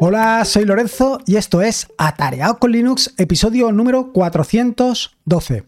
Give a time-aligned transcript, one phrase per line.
[0.00, 5.64] Hola, soy Lorenzo y esto es Atareado con Linux, episodio número 412.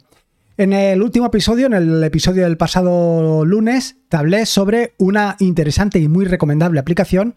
[0.56, 5.98] En el último episodio, en el episodio del pasado lunes, te hablé sobre una interesante
[5.98, 7.34] y muy recomendable aplicación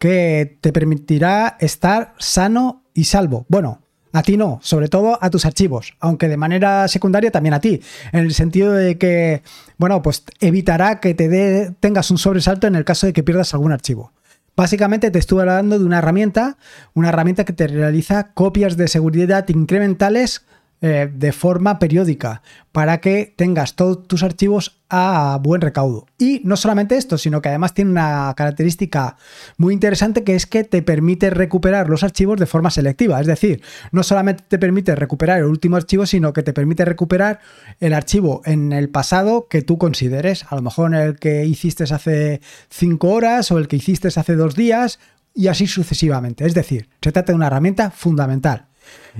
[0.00, 3.46] que te permitirá estar sano y salvo.
[3.48, 3.80] Bueno,
[4.12, 7.80] a ti no, sobre todo a tus archivos, aunque de manera secundaria también a ti,
[8.10, 9.42] en el sentido de que,
[9.78, 13.70] bueno, pues evitará que te tengas un sobresalto en el caso de que pierdas algún
[13.70, 14.10] archivo.
[14.54, 16.58] Básicamente te estuve hablando de una herramienta,
[16.94, 20.44] una herramienta que te realiza copias de seguridad incrementales
[20.84, 26.06] eh, de forma periódica para que tengas todos tus archivos a buen recaudo.
[26.18, 29.16] Y no solamente esto, sino que además tiene una característica
[29.58, 33.20] muy interesante que es que te permite recuperar los archivos de forma selectiva.
[33.20, 37.38] Es decir, no solamente te permite recuperar el último archivo, sino que te permite recuperar
[37.78, 40.46] el archivo en el pasado que tú consideres.
[40.50, 44.56] A lo mejor el que hiciste hace cinco horas o el que hiciste hace dos
[44.56, 44.98] días
[45.32, 46.44] y así sucesivamente.
[46.44, 48.71] Es decir, se trata de una herramienta fundamental.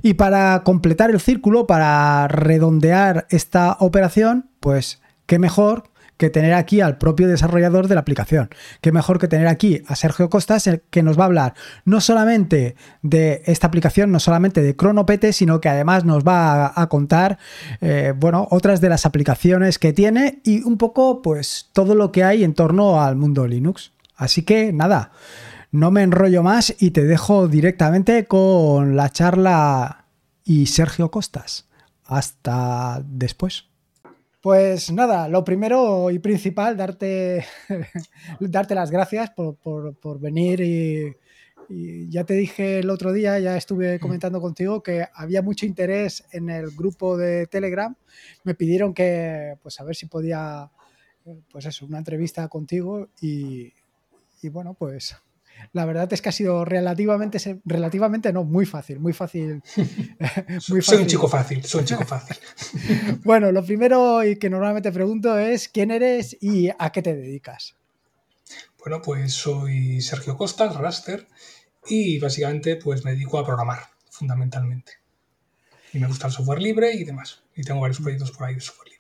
[0.02, 5.92] Y para completar el círculo, para redondear esta operación, pues qué mejor
[6.22, 8.48] que tener aquí al propio desarrollador de la aplicación.
[8.80, 12.00] Qué mejor que tener aquí a Sergio Costas, el que nos va a hablar no
[12.00, 17.38] solamente de esta aplicación, no solamente de Cronopete, sino que además nos va a, contar,
[17.80, 22.22] eh, bueno, otras de las aplicaciones que tiene y un poco, pues, todo lo que
[22.22, 23.90] hay en torno al mundo Linux.
[24.14, 25.10] Así que nada,
[25.72, 30.04] no me enrollo más y te dejo directamente con la charla
[30.44, 31.66] y Sergio Costas.
[32.04, 33.64] Hasta después.
[34.42, 37.46] Pues nada, lo primero y principal, darte,
[38.40, 41.16] darte las gracias por, venir y,
[42.10, 46.50] ya te dije el otro día, ya estuve comentando contigo que había mucho interés en
[46.50, 47.94] el grupo de Telegram.
[48.44, 50.70] Me pidieron que, pues a ver si podía,
[51.50, 53.72] pues eso, una entrevista contigo y,
[54.42, 55.16] y bueno, pues
[55.72, 59.62] la verdad es que ha sido relativamente, relativamente no, muy fácil, muy fácil.
[60.68, 62.36] muy Soy un chico fácil, soy un chico fácil.
[63.24, 67.76] bueno, lo primero que normalmente pregunto es quién eres y a qué te dedicas.
[68.78, 71.28] Bueno, pues soy Sergio Costa, Raster,
[71.86, 73.80] y básicamente pues me dedico a programar,
[74.10, 74.92] fundamentalmente.
[75.92, 77.42] Y me gusta el software libre y demás.
[77.54, 78.91] Y tengo varios proyectos por ahí de software libre.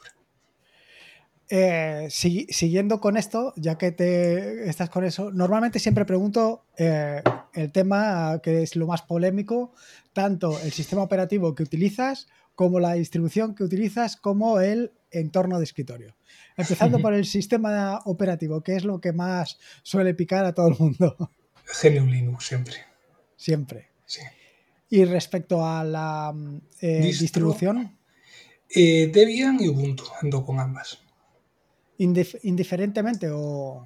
[1.54, 7.70] Eh, siguiendo con esto, ya que te estás con eso, normalmente siempre pregunto eh, el
[7.70, 9.74] tema que es lo más polémico,
[10.14, 15.64] tanto el sistema operativo que utilizas como la distribución que utilizas como el entorno de
[15.64, 16.16] escritorio.
[16.56, 20.78] Empezando por el sistema operativo, que es lo que más suele picar a todo el
[20.78, 21.32] mundo.
[21.82, 22.76] GNU Linux, siempre.
[23.36, 23.90] Siempre.
[24.06, 24.22] Sí.
[24.88, 26.34] Y respecto a la
[26.80, 27.98] eh, distribución.
[28.74, 31.02] Debian y Ubuntu, ando con ambas
[32.02, 33.84] indiferentemente o...?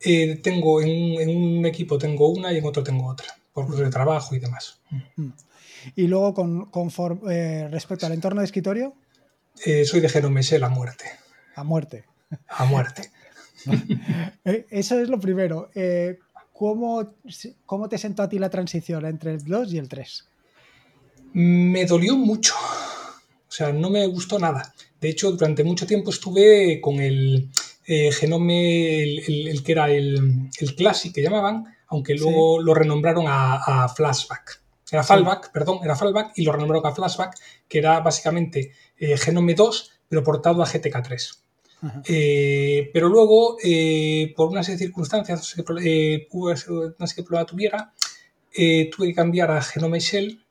[0.00, 4.34] Eh, tengo en, un equipo tengo una y en otro tengo otra, por de trabajo
[4.34, 4.78] y demás.
[5.16, 5.30] Mm.
[5.94, 6.90] Y luego con,
[7.30, 8.94] eh, respecto al entorno de escritorio.
[9.64, 11.06] Eh, soy de Genome a muerte.
[11.54, 12.04] A muerte.
[12.48, 13.10] A muerte.
[14.70, 15.70] Eso es lo primero.
[16.52, 17.14] ¿cómo,
[17.64, 20.28] ¿Cómo te sentó a ti la transición entre el 2 y el 3?
[21.32, 22.54] Me dolió mucho.
[23.48, 24.74] O sea, no me gustó nada.
[25.00, 27.50] De hecho, durante mucho tiempo estuve con el
[27.86, 33.88] eh, Genome, el, que era el, el, Classic que llamaban, aunque luego lo renombraron a,
[33.88, 34.62] Flashback.
[34.90, 37.36] Era Fallback, perdón, era Fallback y lo renombraron a Flashback,
[37.68, 41.38] que era básicamente eh, Genome 2, pero portado a GTK3.
[42.08, 43.56] Eh, pero luego,
[44.34, 46.26] por una serie de circunstancias, no sé qué,
[46.98, 47.92] no sé qué problema tuviera,
[48.52, 50.42] tuve que cambiar a Genome Shell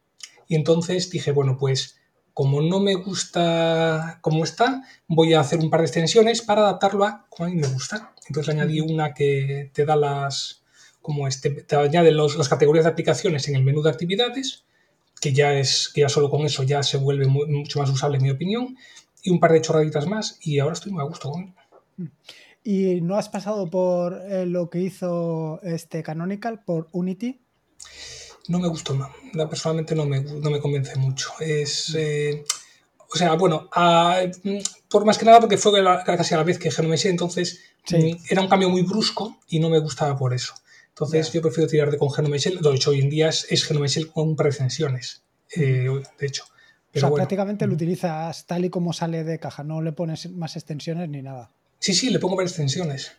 [0.48, 1.98] y entonces dije, bueno, pues
[2.36, 7.06] como no me gusta como está, voy a hacer un par de extensiones para adaptarlo
[7.06, 8.14] a como a mí me gusta.
[8.28, 10.62] Entonces le añadí una que te da las,
[11.02, 14.66] como este, te añade las categorías de aplicaciones en el menú de actividades,
[15.22, 18.24] que ya es, que ya solo con eso ya se vuelve mucho más usable en
[18.24, 18.76] mi opinión,
[19.24, 21.56] y un par de chorraditas más, y ahora estoy muy a gusto con
[21.98, 22.12] él.
[22.66, 27.40] ¿Y no has pasado por eh, lo que hizo este Canonical, por Unity?
[28.48, 29.10] No me gustó, no.
[29.50, 31.32] personalmente no me, no me convence mucho.
[31.40, 31.98] Es, mm.
[31.98, 32.44] eh,
[33.12, 33.70] o sea, bueno,
[34.44, 34.58] mm,
[34.90, 35.72] por más que nada porque fue
[36.06, 39.70] casi a la vez que Genome entonces mm, era un cambio muy brusco y no
[39.70, 40.54] me gustaba por eso.
[40.90, 43.68] Entonces yo prefiero tirar de con Genome Shell, de hecho hoy en día es, es
[44.14, 45.24] con preextensiones,
[45.56, 45.90] eh,
[46.20, 46.46] de hecho.
[46.96, 50.56] o sea, prácticamente lo utilizas tal y como sale de caja, no le pones más
[50.56, 51.52] extensiones ni nada.
[51.80, 53.12] Sí, sí, le pongo extensiones.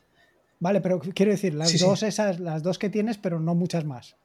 [0.58, 4.16] Vale, pero quiero decir, las dos esas, las dos que tienes, pero no muchas más.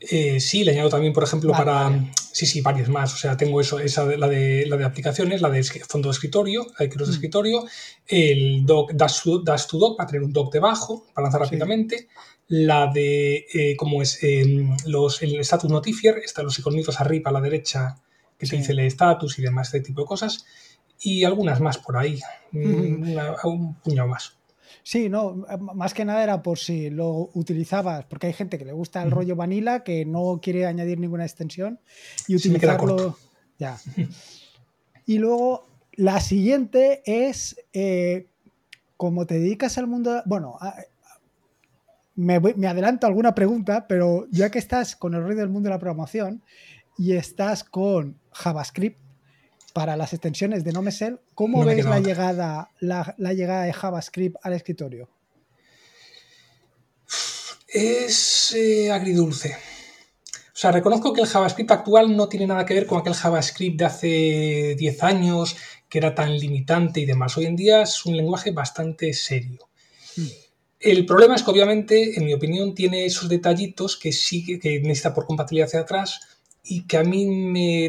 [0.00, 1.90] Eh, sí, le añado también, por ejemplo, para.
[2.32, 3.12] Sí, sí, varias más.
[3.14, 6.66] O sea, tengo eso, esa la de la de aplicaciones, la de fondo de escritorio,
[6.78, 7.16] la de cross de mm.
[7.16, 7.64] escritorio,
[8.06, 12.08] el doc dash to, doc para tener un doc debajo, para lanzar rápidamente.
[12.46, 17.32] La de eh, como es em, los, el status notifier, están los iconitos arriba a
[17.32, 17.96] la derecha
[18.38, 20.46] que te dice el status y demás, este tipo de cosas.
[21.00, 22.20] Y algunas más por ahí,
[22.52, 24.37] mm, un puñado más.
[24.88, 25.44] Sí, no,
[25.74, 29.10] más que nada era por si lo utilizabas, porque hay gente que le gusta el
[29.10, 31.78] rollo vanilla, que no quiere añadir ninguna extensión
[32.26, 33.18] y utilizarlo.
[33.58, 33.76] ya.
[35.06, 38.28] y luego la siguiente es eh,
[38.96, 40.22] como te dedicas al mundo.
[40.24, 40.58] Bueno,
[42.14, 45.74] me, me, adelanto alguna pregunta, pero ya que estás con el rollo del mundo de
[45.74, 46.42] la programación
[46.96, 48.98] y estás con JavaScript,
[49.78, 55.08] para las extensiones de NoMesel, ¿cómo veis la llegada, la, llegada de JavaScript al escritorio?
[57.68, 59.54] Es eh, agridulce.
[59.54, 63.78] O sea, reconozco que el JavaScript actual no tiene nada que ver con aquel JavaScript
[63.78, 65.56] de hace 10 años,
[65.88, 67.36] que era tan limitante y demás.
[67.36, 69.68] Hoy en día es un lenguaje bastante serio.
[70.16, 70.26] Hmm.
[70.80, 75.14] El problema es que obviamente, en mi opinión, tiene esos detallitos que sí que necesita
[75.14, 76.37] por compatibilidad hacia atrás,
[76.68, 77.24] y que a mí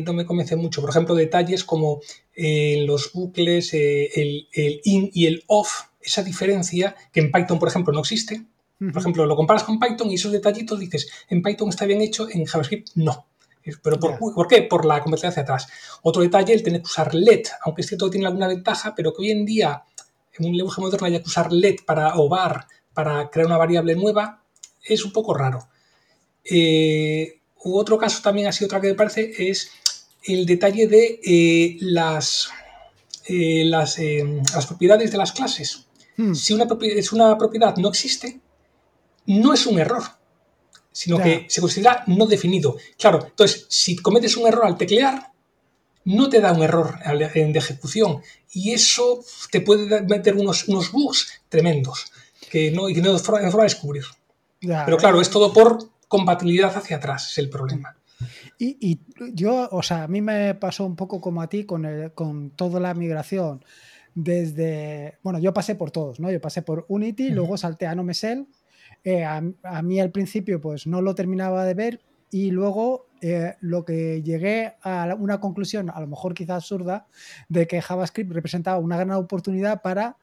[0.02, 0.82] no me convence mucho.
[0.82, 2.02] Por ejemplo, detalles como
[2.34, 7.68] eh, los bucles, eh, el, in y el off, esa diferencia que en Python, por
[7.68, 8.46] ejemplo, no existe.
[8.80, 12.30] Por ejemplo, lo comparas con Python y esos detallitos dices, en Python está bien hecho,
[12.30, 13.26] en JavaScript no.
[13.84, 14.62] ¿Pero por, qué?
[14.62, 15.68] Por la compatibilidad hacia atrás.
[16.02, 19.14] Otro detalle, el tener que usar LED, aunque es cierto que tiene alguna ventaja, pero
[19.14, 19.84] que hoy en día
[20.38, 23.96] en un lenguaje moderno haya que usar LED para, o bar para crear una variable
[23.96, 24.42] nueva,
[24.82, 25.68] es un poco raro.
[26.46, 29.72] Eh, otro caso también así, otra que me parece, es
[30.24, 32.50] el detalle de eh, las,
[33.26, 35.86] eh, las, eh, las, propiedades de las clases.
[36.18, 36.34] Hmm.
[36.34, 38.40] Si una, es una propiedad no existe,
[39.26, 40.04] no es un error,
[40.92, 42.78] sino que se considera no definido.
[42.98, 45.32] Claro, entonces, si cometes un error al teclear,
[46.06, 48.22] no te da un error de ejecución
[48.52, 52.12] y eso te puede meter unos, unos bugs tremendos
[52.50, 54.06] que no, y que no es forma de descubrir.
[54.60, 57.96] Pero claro, es todo por compatibilidad hacia atrás, es el problema.
[58.58, 59.00] Y,
[59.34, 62.50] yo, o sea, a mí me pasó un poco como a ti con, el, con
[62.50, 63.64] toda la migración.
[64.14, 66.30] Desde, bueno, yo pasé por todos, ¿no?
[66.30, 68.48] Yo pasé por Unity, luego salté a NoMesel.
[69.06, 72.02] Eh, a, mí al principio pues no lo terminaba de ver
[72.32, 77.08] y luego eh, lo que llegué a una conclusión, a lo mejor quizás absurda,
[77.48, 80.18] de que JavaScript representaba una gran oportunidad para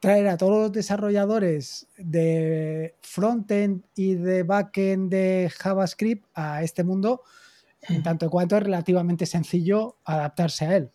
[0.00, 7.22] traer a todos los desarrolladores de frontend y de backend de JavaScript a este mundo,
[7.82, 10.90] en tanto en cuanto es relativamente sencillo adaptarse a él.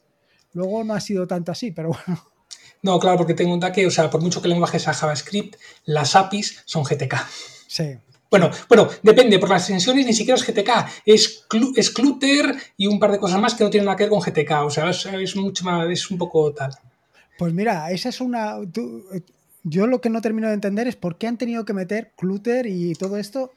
[0.54, 2.22] Luego no ha sido tanto así, pero bueno.
[2.82, 5.56] No, claro, porque tengo un que, o sea, por mucho que el lenguaje sea JavaScript,
[5.86, 7.16] las APIs son GTK.
[7.68, 7.98] Sí.
[8.30, 13.00] Bueno, bueno, depende, por las extensiones ni siquiera es GTK, es, es Clutter y un
[13.00, 15.06] par de cosas más que no tienen nada que ver con GTK, o sea, es,
[15.06, 16.72] es mucho más, es un poco tal.
[17.38, 18.58] Pues mira, esa es una.
[19.64, 22.66] yo lo que no termino de entender es por qué han tenido que meter Clutter
[22.68, 23.52] y todo esto.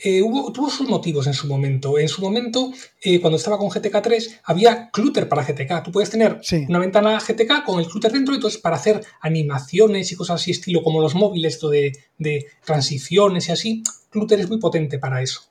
[0.00, 1.98] Eh, hubo, tuvo sus motivos en su momento.
[1.98, 5.82] En su momento, eh, cuando estaba con GTK 3, había Clutter para GTK.
[5.82, 10.12] Tú puedes tener una ventana GTK con el Clutter dentro, y entonces para hacer animaciones
[10.12, 11.92] y cosas así, estilo como los móviles, esto de,
[12.64, 15.42] transiciones y así, Clutter es muy potente para eso.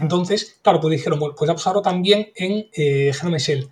[0.00, 3.70] Entonces, claro, pues dijeron, bueno, pues usarlo también en eh, Genome Shell.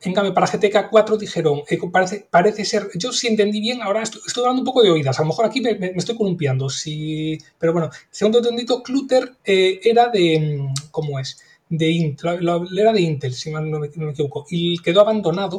[0.00, 4.02] En cambio, para GTK 4 dijeron, eh, parece, parece, ser, yo sí entendí bien, ahora
[4.02, 7.72] estoy, dando un poco de oídas, a lo mejor aquí me, estoy columpiando, sí, pero
[7.72, 11.40] bueno, según he entendido, Clutter eh, era de, mm, ¿cómo es?
[11.68, 15.58] De Intel, era de Intel, si no me, equivoco, y quedó abandonado.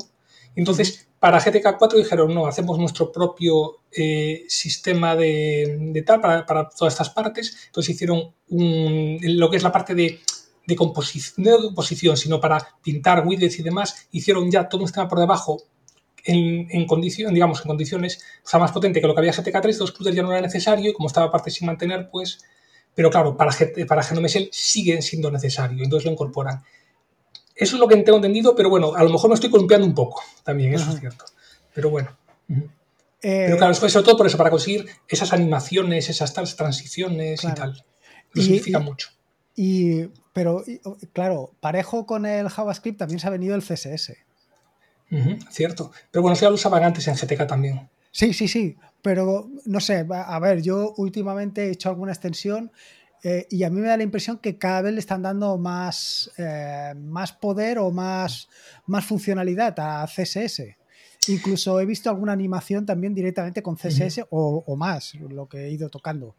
[0.56, 6.70] Entonces, para GTK 4 dijeron, no, hacemos nuestro propio eh, sistema de, tal para, para,
[6.70, 7.58] todas estas partes.
[7.68, 10.20] Entonces hicieron un, lo que es la parte de
[10.66, 15.08] de composición, de composición, sino para pintar widgets y demás, hicieron ya todo un sistema
[15.08, 15.63] por debajo
[16.25, 19.80] en, en digamos, en condiciones o sea, más potente que lo que había GTK 3,
[19.80, 22.39] los clusters ya no era necesario y como estaba parte sin mantener, pues,
[22.94, 23.51] pero claro, para,
[23.88, 26.63] para Genome Shell siguen siendo necesario, entonces lo incorporan.
[27.56, 29.94] Eso es lo que tengo entendido, pero bueno, a lo mejor me estoy columpiando un
[29.94, 31.25] poco también, eso es cierto.
[31.74, 32.16] Pero bueno.
[33.22, 37.84] pero claro, eso sobre todo por eso, para conseguir esas animaciones, esas transiciones y tal.
[38.32, 39.10] Lo significa mucho.
[39.56, 40.64] Y, pero,
[41.14, 44.14] claro, parejo con el JavaScript también se ha venido el CSS.
[45.50, 45.92] cierto.
[46.12, 47.90] Pero bueno, ya lo usaban antes en GTK también.
[48.12, 48.78] Sí, sí, sí.
[49.02, 52.72] Pero no sé, a ver, yo últimamente he hecho alguna extensión
[53.24, 56.32] eh, y a mí me da la impresión que cada vez le están dando más,
[56.38, 58.50] eh, más poder o más,
[58.86, 60.78] más funcionalidad a CSS.
[61.28, 65.70] Incluso he visto alguna animación también directamente con CSS o, o, más, lo que he
[65.70, 66.36] ido tocando.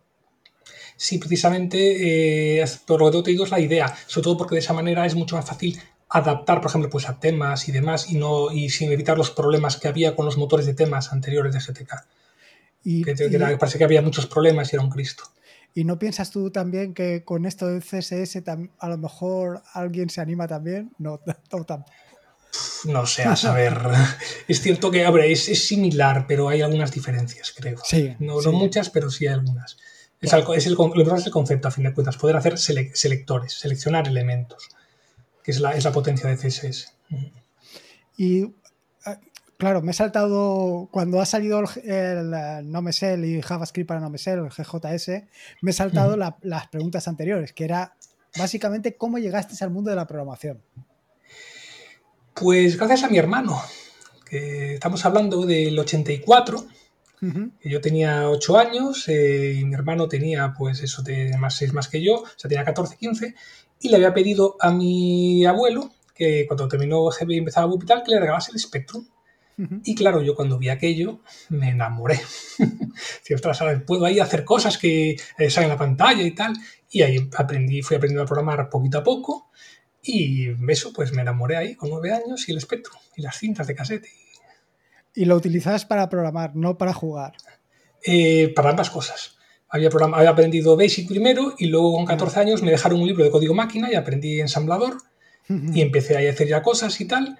[1.02, 4.58] Sí, precisamente, eh, por lo que te digo es la idea, sobre todo porque de
[4.58, 5.80] esa manera es mucho más fácil
[6.10, 9.78] adaptar, por ejemplo, pues a temas y demás y no y sin evitar los problemas
[9.78, 12.04] que había con los motores de temas anteriores de GTK.
[12.84, 13.14] Y, que,
[13.58, 15.24] parece que había muchos problemas y era un Cristo.
[15.72, 18.42] ¿Y no piensas tú también que con esto del CSS
[18.78, 20.92] a lo mejor alguien se anima también?
[20.98, 21.86] No, tampoco.
[22.84, 23.78] No sé, a saber.
[24.48, 27.78] es cierto que es, es, similar, pero hay algunas diferencias, creo.
[27.84, 29.78] Sí, no, no muchas, pero sí hay algunas.
[30.20, 34.06] Es, es el, lo es el concepto, a fin de cuentas, poder hacer selectores, seleccionar
[34.06, 34.68] elementos,
[35.42, 36.94] que es la, es la potencia de CSS.
[38.18, 38.52] Y
[39.06, 39.18] ah,
[39.56, 45.08] claro, me he saltado, cuando ha salido el, el y JavaScript para NoMesel, el GJS,
[45.62, 47.96] me he saltado las preguntas anteriores, que era
[48.36, 50.62] básicamente cómo llegaste al mundo de la programación.
[52.34, 53.58] Pues gracias a mi hermano,
[54.28, 56.66] que estamos hablando del 84
[57.62, 61.88] yo tenía 8 años eh, y mi hermano tenía, pues eso, de más 6 más
[61.88, 63.34] que yo, o sea, tenía 14, 15,
[63.80, 68.02] y le había pedido a mi abuelo que cuando terminó GB y empezaba a tal,
[68.02, 69.06] que le regalase el Spectrum.
[69.84, 72.18] Y claro, yo cuando vi aquello me enamoré.
[73.22, 76.54] si ostras, puedo ahí hacer cosas que eh, salen en la pantalla y tal.
[76.90, 79.50] Y ahí aprendí, fui aprendiendo a programar poquito a poco.
[80.02, 83.66] Y eso, pues me enamoré ahí con nueve años y el Spectrum y las cintas
[83.66, 84.06] de cassette.
[85.14, 87.32] Y lo utilizabas para programar, no para jugar.
[88.04, 89.36] Eh, para ambas cosas.
[89.68, 93.30] Había, había aprendido Basic primero y luego con 14 años me dejaron un libro de
[93.30, 94.98] código máquina y aprendí ensamblador
[95.48, 97.38] y empecé a hacer ya cosas y tal.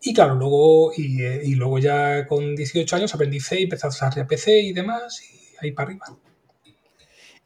[0.00, 3.86] Y claro, luego, y, eh, y, luego ya con 18 años aprendí C y empecé
[3.86, 6.06] a usar PC y demás y ahí para arriba.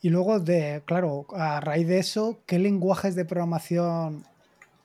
[0.03, 4.27] Y luego, de, claro, a raíz de eso, ¿qué lenguajes de programación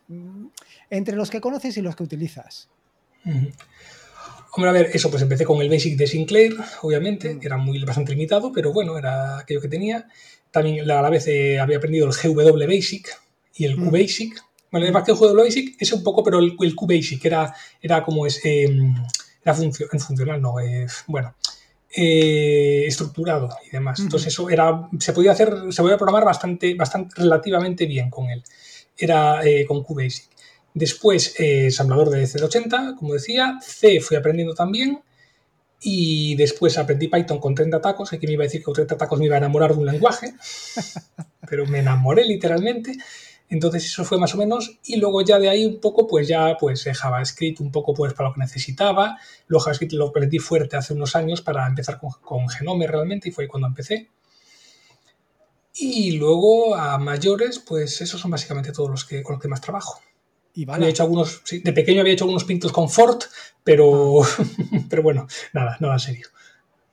[0.07, 0.47] mm,
[0.91, 2.69] entre los que conoces y los que utilizas?
[4.57, 7.79] Hombre, a ver, eso, pues empecé con el Basic de Sinclair, obviamente, que era muy
[7.83, 10.07] bastante limitado, pero bueno, era aquello que tenía.
[10.49, 13.07] También a la vez eh, había aprendido el GW Basic
[13.53, 14.43] y el Q Basic.
[14.71, 17.53] Bueno, además que el GW Basic es un poco, pero el, el Q Basic era,
[17.79, 18.95] era como es, em,
[19.43, 21.35] era funcional, no, eh, bueno,
[21.95, 23.99] eh, estructurado y demás.
[23.99, 28.41] Entonces eso era, se podía hacer, se podía programar bastante, bastante, relativamente bien con él.
[28.97, 30.29] Era con Q Basic.
[30.77, 33.57] Después, eh, ensamblador de C80, como decía.
[33.61, 35.01] C fui aprendiendo también.
[35.81, 38.13] Y después aprendí Python con 30 tacos.
[38.13, 39.87] Aquí me iba a decir que con 30 tacos me iba a enamorar de un
[39.87, 40.35] lenguaje.
[41.49, 42.95] pero me enamoré literalmente.
[43.49, 44.77] Entonces eso fue más o menos.
[44.85, 48.13] Y luego ya de ahí un poco, pues ya pues eh, JavaScript un poco pues
[48.13, 49.17] para lo que necesitaba.
[49.47, 53.31] Luego JavaScript lo aprendí fuerte hace unos años para empezar con, con Genome realmente y
[53.31, 54.11] fue cuando empecé.
[55.73, 59.61] Y luego a mayores, pues esos son básicamente todos los que, con los que más
[59.61, 60.01] trabajo.
[60.67, 63.19] Había hecho algunos, de pequeño había hecho algunos pintos con Ford,
[63.63, 64.27] pero, ah.
[64.89, 66.27] pero bueno, nada, nada serio.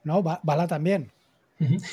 [0.03, 1.11] No, Bala también.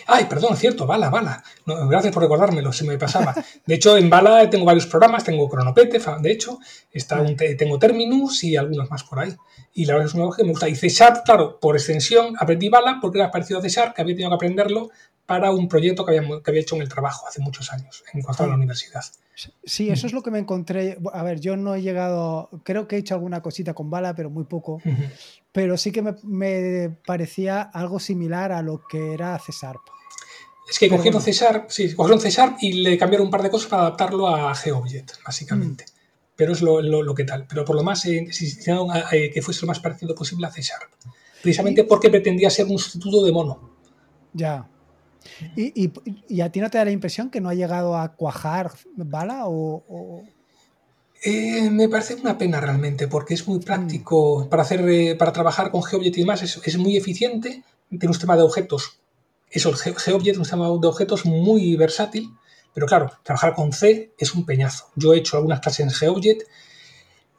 [0.08, 1.44] Ay, perdón, cierto, Bala, Bala.
[1.66, 3.34] gracias por recordármelo, se me pasaba.
[3.66, 6.60] De hecho, en Bala tengo varios programas, tengo Cronopete, de hecho,
[6.92, 9.36] está un, tengo Terminus y algunos más por ahí.
[9.74, 10.68] Y la verdad es un que me gusta.
[10.68, 14.01] Y C Sharp, claro, por extensión, aprendí Bala porque era parecido a C Sharp, que
[14.01, 14.90] había tenido que aprenderlo
[15.32, 18.22] para un proyecto que había, que había hecho en el trabajo hace muchos años, en
[18.22, 19.02] cuanto a la universidad.
[19.64, 20.98] Sí, eso es lo que me encontré.
[21.14, 24.30] A ver, yo no he llegado, creo que he hecho alguna cosita con bala, pero
[24.30, 24.82] muy poco.
[25.54, 29.78] Pero sí que me, parecía algo similar a lo que era Cesar.
[30.70, 33.84] Es que cogieron Cesar, sí, cogieron Cesar y le cambiaron un par de cosas para
[33.84, 35.86] adaptarlo a GeoBjet, básicamente.
[35.86, 35.92] Mm.
[36.36, 37.48] Pero es lo, que tal.
[37.48, 40.80] Pero por lo más, eh, hicieron eh, que fuese lo más parecido posible a Cesar.
[41.42, 43.72] Precisamente porque pretendía ser un sustituto de mono.
[44.34, 44.68] Ya.
[45.56, 49.44] ¿Y, a ti no te da la impresión que no ha llegado a cuajar bala
[49.46, 50.24] o...?
[51.24, 53.63] Eh, me parece una pena realmente, porque es muy mm.
[53.63, 58.13] práctico para hacer eh, para trabajar con GeoBjet y demás, es, muy eficiente, tiene un
[58.13, 59.00] sistema de objetos,
[59.51, 62.32] eso, el GeoBjet es un sistema de objetos muy versátil,
[62.74, 64.90] pero claro, trabajar con C es un peñazo.
[64.96, 66.48] Yo he hecho algunas clases en GeoBjet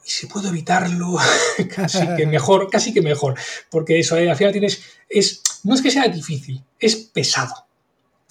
[0.04, 1.16] y si puedo evitarlo,
[1.74, 3.34] casi que mejor, casi que mejor,
[3.70, 7.66] porque eso, eh, al final tienes, es, no es que sea difícil, es pesado.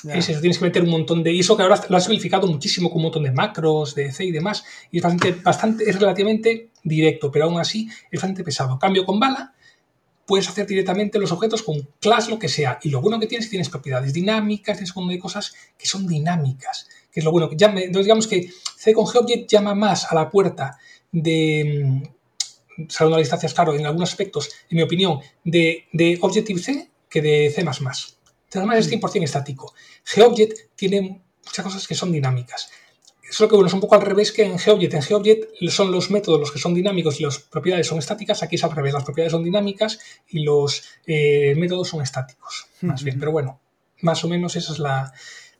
[0.10, 1.32] Es eso, tienes que meter un montón de.
[1.32, 4.26] Y eso que ahora lo has simplificado muchísimo con un montón de macros, de C
[4.26, 4.64] y demás.
[4.92, 8.80] Y es bastante, bastante, es relativamente directo, pero aún así es bastante pesado.
[8.80, 9.54] Cambio con bala,
[10.26, 12.80] puedes hacer directamente los objetos con class, lo que sea.
[12.82, 15.54] Y lo bueno que tienes es que tienes propiedades dinámicas, tienes un montón de cosas
[15.78, 16.88] que son dinámicas.
[17.12, 17.50] Que es lo bueno.
[17.52, 20.78] Entonces, digamos que C con GObject llama más a la puerta
[21.12, 21.84] de.
[21.86, 27.22] Mm, salvando las distancias, claro, en algunos aspectos, en mi opinión, de, de Objective-C que
[27.22, 27.64] de C.
[28.54, 29.74] Además es 100% estático.
[30.04, 32.70] GeoBjet tiene muchas cosas que son dinámicas.
[33.30, 34.94] Solo que bueno, es un poco al revés que en GeoBjet.
[34.94, 38.44] En GeoBjet son los métodos los que son dinámicos y las propiedades son estáticas.
[38.44, 42.68] Aquí es al revés, las propiedades son dinámicas y los eh, métodos son estáticos.
[42.82, 43.62] Más bien, pero bueno,
[44.02, 45.14] más o menos esa es la...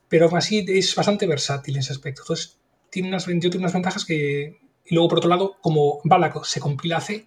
[0.08, 2.22] pero aún así es bastante versátil en ese aspecto.
[2.22, 2.58] Entonces,
[2.90, 4.60] tiene unas, yo tengo unas ventajas que...
[4.84, 7.26] Y luego, por otro lado, como Balaco se compila C,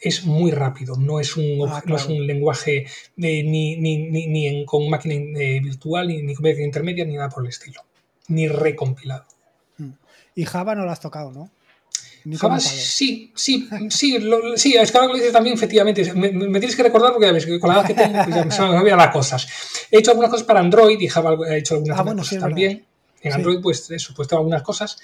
[0.00, 2.86] es muy rápido, no es un, Ah, no es un lenguaje
[3.16, 7.14] de- ni, ni, ni, ni en- con máquina eh, virtual, ni, con máquina intermedia, ni
[7.14, 7.80] nada por el estilo.
[8.28, 9.24] Ni recompilado.
[10.34, 11.50] Y Java no lo has tocado, ¿no?
[12.38, 16.30] Java sí, sí, sí, lo- sí, es que ahora que lo dices también, efectivamente, me,
[16.30, 18.50] tienes que recordar porque ya ves que con la edad que tengo, pues ya me
[18.50, 19.46] se me olvidan las cosas.
[19.90, 22.40] He hecho algunas cosas para Android y Java he hecho algunas Ah, bueno, cosas sí,
[22.40, 22.84] también.
[23.22, 23.36] En Sí.
[23.36, 24.98] Android, pues eso, pues tengo algunas cosas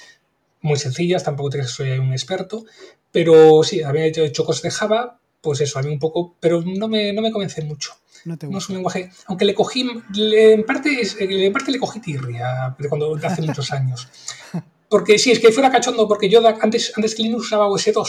[0.63, 2.65] muy sencillas, tampoco te que soy un experto,
[3.13, 6.63] pero sí, había hecho, hecho cosas de Java, pues eso, a mí un poco, pero
[6.63, 7.93] no me, no me convence mucho.
[8.27, 11.79] No te No es un lenguaje, aunque le cogí, le- en, parte, en parte le
[11.79, 14.09] cogí tirria de cuando de hace muchos años.
[14.89, 18.07] Porque sí, es que fuera cachondo, porque yo antes, antes que Linux usaba OS2.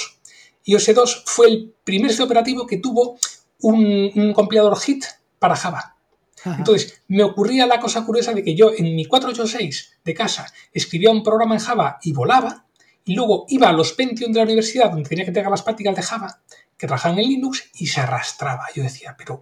[0.65, 3.17] Y OS2 fue el primer sistema operativo que tuvo
[3.62, 5.05] un, un compilador HIT
[5.39, 5.96] para Java.
[6.43, 6.55] Ajá.
[6.57, 11.12] Entonces, me ocurría la cosa curiosa de que yo en mi 486 de casa escribía
[11.12, 12.65] un programa en Java y volaba,
[13.03, 15.95] y luego iba a los Pentium de la universidad, donde tenía que entregar las prácticas
[15.95, 16.39] de Java,
[16.77, 18.67] que trabajaban en Linux, y se arrastraba.
[18.75, 19.41] Yo decía, pero,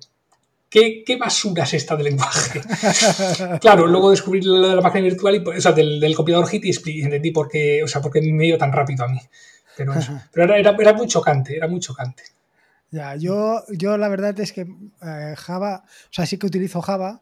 [0.70, 2.62] ¿qué, qué basura es esta de lenguaje?
[3.62, 6.66] claro, luego descubrí lo de la máquina virtual, y, o sea, del, del compilador HIT,
[6.88, 9.20] y entendí por qué, o sea, por qué me iba tan rápido a mí.
[9.76, 10.14] Pero, eso.
[10.32, 12.24] Pero era, era, era muy chocante, era muy chocante.
[12.92, 17.22] Ya, yo, yo la verdad es que eh, Java, o sea, sí que utilizo Java,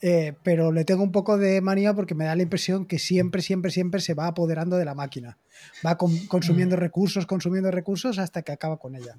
[0.00, 3.42] eh, pero le tengo un poco de manía porque me da la impresión que siempre,
[3.42, 5.38] siempre, siempre se va apoderando de la máquina.
[5.84, 9.16] Va con- consumiendo recursos, consumiendo recursos hasta que acaba con ella.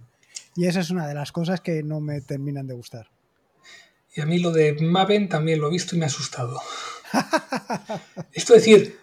[0.55, 3.07] Y esa es una de las cosas que no me terminan de gustar.
[4.15, 6.59] Y a mí lo de Maven también lo he visto y me ha asustado.
[8.31, 9.00] Esto es decir,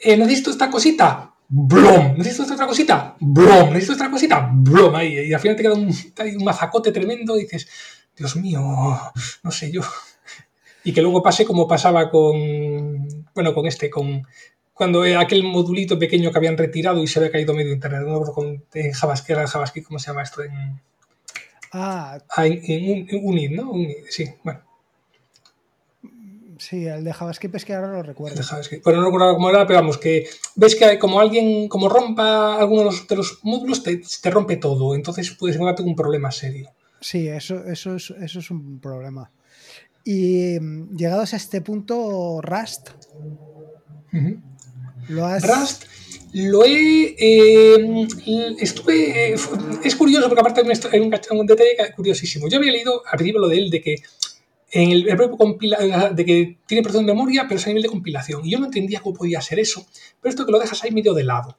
[0.00, 2.16] eh, necesito esta cosita, ¡blom!
[2.18, 3.68] Necesito esta otra cosita, ¡blom!
[3.70, 4.94] Necesito esta cosita, ¡blom!
[4.94, 7.68] Ahí, y al final te queda un, un mazacote tremendo y dices,
[8.16, 8.60] Dios mío,
[9.42, 9.82] no sé yo.
[10.84, 14.26] Y que luego pase como pasaba con, bueno, con este, con
[14.72, 18.64] cuando aquel modulito pequeño que habían retirado y se había caído medio internet, no con
[18.74, 20.42] en JavaScript, era JavaScript, ¿cómo se llama esto?
[20.42, 20.80] En,
[21.72, 23.70] Ah, ah, en, en Un- en Unit, ¿no?
[23.72, 24.60] Unit, sí, bueno.
[26.58, 28.40] Sí, el de JavaScript es que ahora lo recuerdo.
[28.84, 32.80] Bueno, no recuerdo cómo era, pero vamos, que ves que como alguien, como rompa alguno
[32.80, 34.94] de los, de los módulos, te, te rompe todo.
[34.94, 36.70] Entonces puedes encontrarte un problema serio.
[37.00, 39.30] Sí, eso, eso, es, eso es un problema.
[40.04, 42.90] Y mm, llegados a este punto, Rust,
[45.08, 45.46] lo has...
[45.46, 45.84] Rust
[46.32, 47.14] lo he.
[47.18, 48.06] eh,
[48.58, 49.32] estuve.
[49.32, 49.36] eh,
[49.84, 50.60] es curioso porque aparte
[50.92, 52.48] hay un, un detalle curiosísimo.
[52.48, 53.96] Yo había leído al principio lo de él de que.
[54.70, 57.84] En el, el propio compila- de que tiene presión de memoria, pero es a nivel
[57.84, 58.44] de compilación.
[58.44, 59.86] Y yo no entendía cómo podía ser eso,
[60.20, 61.58] pero esto que lo dejas ahí medio de lado.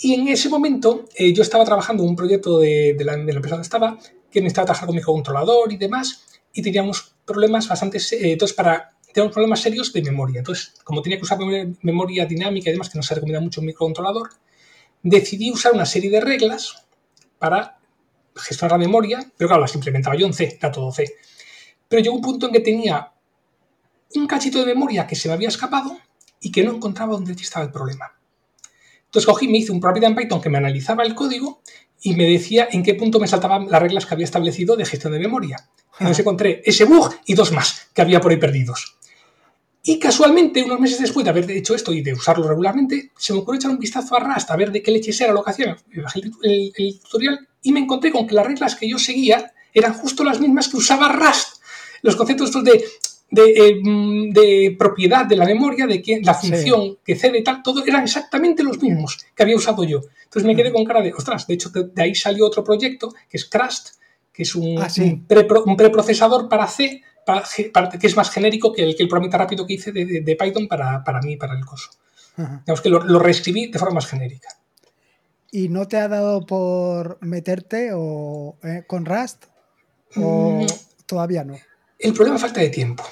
[0.00, 3.24] Y en ese momento eh, yo estaba trabajando en un proyecto de, de la, de
[3.32, 3.98] la empresa donde estaba,
[4.30, 9.32] que necesitaba trabajar con microcontrolador y demás, y teníamos problemas bastante, eh, entonces para, teníamos
[9.32, 10.38] problemas serios de memoria.
[10.38, 13.60] Entonces, como tenía que usar mem- memoria dinámica y demás, que no se recomienda mucho
[13.60, 14.30] un microcontrolador,
[15.02, 16.86] decidí usar una serie de reglas
[17.38, 17.78] para
[18.34, 21.04] gestionar la memoria, pero claro, las implementaba yo en C, era todo C.
[21.90, 23.12] Pero llegó un punto en que tenía
[24.14, 25.98] un cachito de memoria que se me había escapado
[26.40, 28.12] y que no encontraba dónde estaba el problema.
[29.06, 31.62] Entonces cogí, me hice un programa en Python que me analizaba el código
[32.00, 35.12] y me decía en qué punto me saltaban las reglas que había establecido de gestión
[35.12, 35.68] de memoria.
[35.98, 38.96] Entonces encontré ese bug y dos más que había por ahí perdidos.
[39.82, 43.40] Y casualmente, unos meses después de haber hecho esto y de usarlo regularmente, se me
[43.40, 45.76] ocurrió echar un vistazo a Rust a ver de qué leches era lo que hacía.
[46.42, 50.22] El- el tutorial y me encontré con que las reglas que yo seguía eran justo
[50.22, 51.59] las mismas que usaba Rust.
[52.02, 52.84] Los conceptos estos de,
[53.30, 56.48] de, eh, mm, de propiedad de la memoria, de que la Sí.
[56.48, 60.00] función que cede y tal, todo eran exactamente los mismos que había usado yo.
[60.24, 63.12] Entonces me quedé con cara de, ostras, de hecho de, de ahí salió otro proyecto
[63.28, 63.96] que es Crust,
[64.32, 65.02] que es un, Ah, sí.
[65.02, 69.02] un prepro- un preprocesador para C, para- para- que es más genérico que el, que
[69.02, 71.90] el programita rápido que hice de, de- de Python para, para mí, para el coso.
[72.36, 72.62] Ajá.
[72.64, 74.48] Digamos que lo, lo reescribí de forma más genérica.
[75.52, 79.46] ¿Y no te ha dado por meterte o, eh, con Rust?
[80.16, 80.66] ¿O Mm.
[81.06, 81.56] todavía no?
[82.00, 83.04] El problema es falta de tiempo.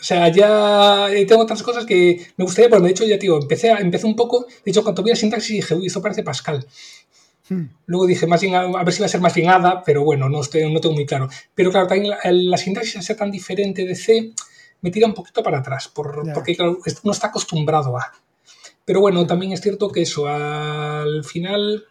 [0.00, 3.22] O sea, ya eh, tengo otras cosas que me gustaría, pues de hecho ya te
[3.22, 6.00] digo, empecé, a- empecé un poco, de hecho cuando vi la sintaxis dije, uy, esto
[6.02, 6.66] parece Pascal.
[7.48, 7.64] Hmm.
[7.86, 10.28] Luego dije, más bien, a, ver si va a ser más bien ADA, pero bueno,
[10.28, 11.28] no, estoy, no tengo muy claro.
[11.54, 14.32] Pero claro, también la, la sintaxis al ser tan diferente de C
[14.80, 16.32] me tira un poquito para atrás, por- Ya.
[16.32, 18.12] porque claro, uno está acostumbrado a.
[18.84, 21.84] Pero bueno, también es cierto que eso, al final,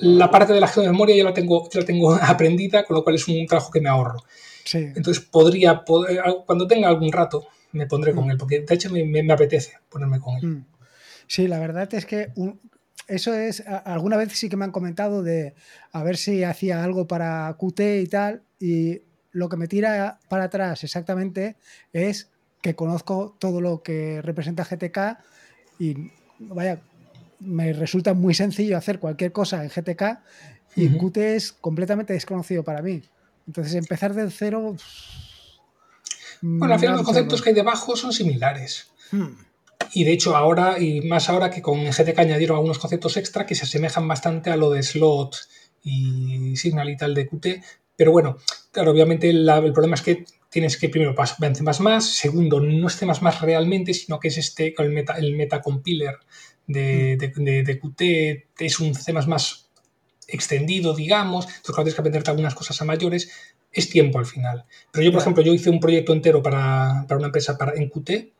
[0.00, 2.96] la parte de la gestión de memoria ya la tengo, ya la tengo aprendida, con
[2.96, 4.22] lo cual es un trabajo que me ahorro.
[4.66, 4.78] Sí.
[4.96, 9.04] Entonces podría, poder- cuando tenga algún rato, me pondré con él, porque de hecho me,
[9.04, 10.46] me- me apetece ponerme con él.
[10.46, 10.64] Mm.
[11.28, 12.60] Sí, la verdad es que un-
[13.08, 15.54] eso es, alguna vez sí que me han comentado de
[15.92, 19.02] a ver si hacía algo para Qt y tal, y
[19.32, 21.56] lo que me tira para atrás exactamente
[21.92, 25.18] es que conozco todo lo que representa GTK
[25.78, 26.80] y vaya,
[27.38, 30.20] me resulta muy sencillo hacer cualquier cosa en GTK
[30.74, 33.02] y Qt es completamente desconocido para mí.
[33.46, 34.76] Entonces empezar del cero...
[36.42, 38.90] Bueno, al final los conceptos que hay debajo son similares.
[39.10, 39.28] Hmm.
[39.92, 43.54] Y de hecho ahora, y más ahora que con GTK añadieron algunos conceptos extra que
[43.54, 45.36] se asemejan bastante a lo de slot
[45.82, 47.62] y signal y tal de Qt.
[47.96, 48.36] Pero bueno,
[48.72, 53.06] claro, obviamente el problema es que tienes que primero en C++, segundo, no es C++
[53.40, 56.16] realmente, sino que es este, el meta, el metacompiler
[56.66, 59.12] de, de, de, Qt, es un C++
[60.28, 63.30] extendido, digamos, entonces cuando tienes que aprenderte algunas cosas a mayores,
[63.72, 64.64] es tiempo al final.
[64.90, 67.90] Pero yo, por ejemplo, yo hice un proyecto entero para, para una empresa para, en
[67.90, 68.32] Qt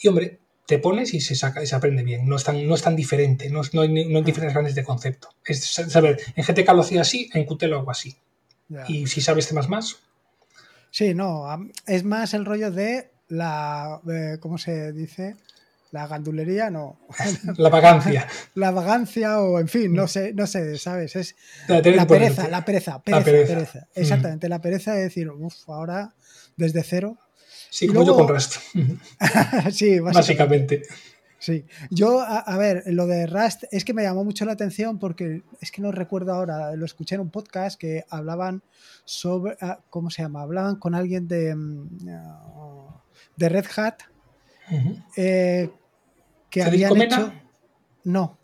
[0.00, 2.26] y, hombre, te pones y se saca y se aprende bien.
[2.26, 4.84] No es tan, no es tan diferente, no, no, hay, no hay diferencias grandes de
[4.84, 5.28] concepto.
[5.44, 8.16] Es saber, en GTK lo hacía así, en Qt lo hago así.
[8.88, 9.98] Y si sabes temas más.
[10.90, 11.44] Sí, no,
[11.86, 15.36] es más el rollo de la, eh, ¿cómo se dice?
[15.94, 16.98] La gandulería, no.
[17.56, 18.26] La vagancia.
[18.54, 21.14] la vagancia o, en fin, no sé, no sé, ¿sabes?
[21.14, 21.36] Es
[21.68, 24.00] la, pereza, la pereza, pereza, pereza, mm.
[24.00, 26.12] Exactamente, la pereza de decir, uff, ahora
[26.56, 27.16] desde cero
[27.70, 28.56] Sí, como yo con Rust.
[29.70, 30.82] sí, básicamente.
[31.38, 35.42] Sí, yo, a, ver, lo de Rust es que me llamó mucho la atención porque
[35.60, 38.64] es que no recuerdo ahora, lo escuché en un podcast que hablaban
[39.04, 40.42] sobre, ah, ¿cómo se llama?
[40.42, 41.98] Hablaban con alguien de, mm,
[43.36, 44.02] de Red Hat
[45.16, 45.70] eh,
[46.54, 47.32] que habían hecho...
[48.04, 48.38] No.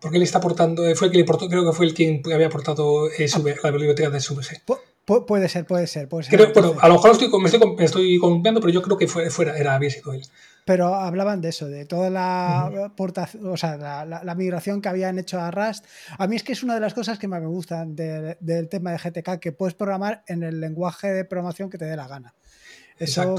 [0.00, 2.46] Porque le está aportando, fue el que le aportó, creo que fue el quien había
[2.46, 4.62] aportado la biblioteca de SVG
[5.26, 6.08] puede ser, puede ser.
[6.08, 8.98] Puede ser bueno, a lo mejor estoy, me, estoy, me estoy confiando, pero yo creo
[8.98, 10.22] que fuera, era, había sido él.
[10.64, 12.90] Pero hablaban de eso, de toda la,
[13.42, 15.86] o sea, la, migración que habían hecho a Rust.
[16.18, 18.92] A mí es que es una de las cosas que más me gustan del tema
[18.92, 22.34] de GTK, que puedes programar en el lenguaje de programación que te dé la gana.
[22.98, 23.36] Eso,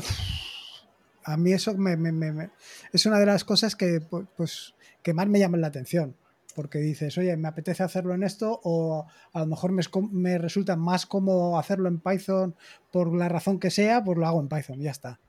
[1.23, 2.49] a mí eso me,
[2.93, 4.01] es una de las cosas que,
[4.36, 6.15] pues, que más me llaman la atención
[6.55, 11.05] porque dices, oye, me apetece hacerlo en esto o a lo mejor me, resulta más
[11.05, 12.53] cómodo hacerlo en Python
[12.91, 15.19] por la razón que sea, pues lo hago en Python, ya está.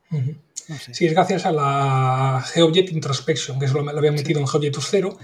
[0.93, 5.19] Sí, es gracias a la GeoJet Introspection, que eso lo, habían metido en GeoJet 0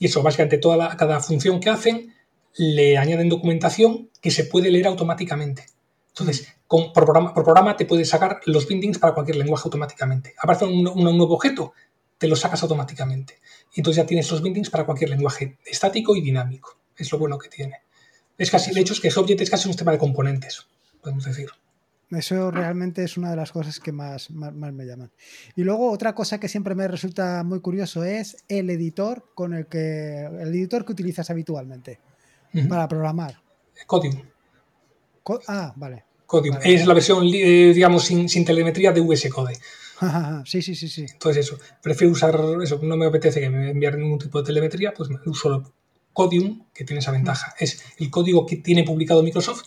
[0.00, 2.12] y eso, básicamente toda la, cada función que hacen
[2.56, 5.66] le añaden documentación que se puede leer automáticamente.
[6.08, 10.34] Entonces, por, programa, por, programa, te puedes sacar los bindings para cualquier lenguaje automáticamente.
[10.38, 11.74] Aparece un, un nuevo objeto,
[12.16, 13.40] te lo sacas automáticamente.
[13.74, 16.78] Y entonces ya tienes los bindings para cualquier lenguaje estático y dinámico.
[16.96, 17.82] Es lo bueno que tiene.
[18.38, 20.66] Es casi, de hecho, es que GeoJet es casi un sistema de componentes,
[21.00, 21.50] podemos decir.
[22.10, 25.10] Eso realmente es una de las cosas que más, más, me llaman.
[25.56, 29.66] Y luego otra cosa que siempre me resulta muy curioso es el editor con el
[29.66, 32.00] que el editor que utilizas habitualmente
[32.68, 33.40] para programar.
[33.86, 34.22] Codium.
[35.48, 36.04] ah, vale.
[36.32, 36.56] Codium.
[36.64, 39.58] Es la versión, eh, digamos, sin, sin, telemetría de VS Code.
[40.46, 41.04] sí, sí, sí, sí.
[41.06, 44.94] Entonces eso, prefiero usar eso, no me apetece que me envíen ningún tipo de telemetría,
[44.96, 45.74] pues uso
[46.14, 47.50] Codium, que tiene esa ventaja.
[47.50, 47.64] Mm.
[47.64, 49.64] Es el código que tiene publicado Microsoft,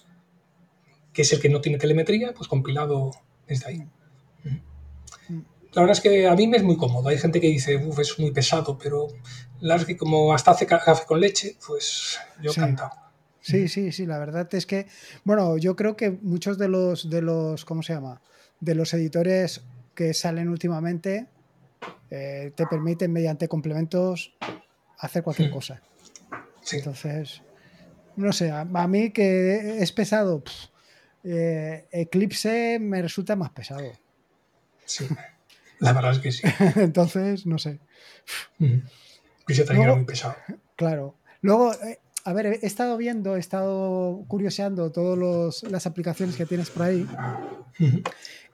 [1.13, 3.11] que es el que no tiene telemetría, pues compilado
[3.47, 3.83] desde ahí.
[4.43, 5.33] Mm.
[5.35, 5.45] Mm.
[5.73, 7.09] La verdad es que a mí me es muy cómodo.
[7.09, 9.09] Hay gente que dice, uff, es muy pesado, pero
[9.59, 12.59] la verdad es que como hasta hace café con leche, pues yo sí.
[12.59, 13.04] cantado.
[13.45, 14.87] Sí, sí, sí, la verdad es que,
[15.23, 18.19] bueno, yo creo que muchos de los, de los, ¿cómo se llama?
[18.59, 19.61] De los editores
[19.93, 21.27] que salen últimamente
[22.09, 24.33] eh, te permiten mediante complementos
[24.97, 25.79] hacer cualquier cosa.
[26.71, 27.43] Entonces,
[28.15, 30.43] no sé, a, mí que es pesado,
[31.23, 33.91] eh, Eclipse me resulta más pesado.
[34.85, 35.07] Sí,
[35.79, 36.41] la verdad es que sí.
[36.77, 37.79] Entonces, no sé.
[38.59, 40.35] Eclipse también era muy pesado.
[40.75, 41.15] Claro.
[41.41, 46.71] Luego, eh, a ver, he estado viendo, he estado curioseando todas las aplicaciones que tienes
[46.71, 47.07] por ahí.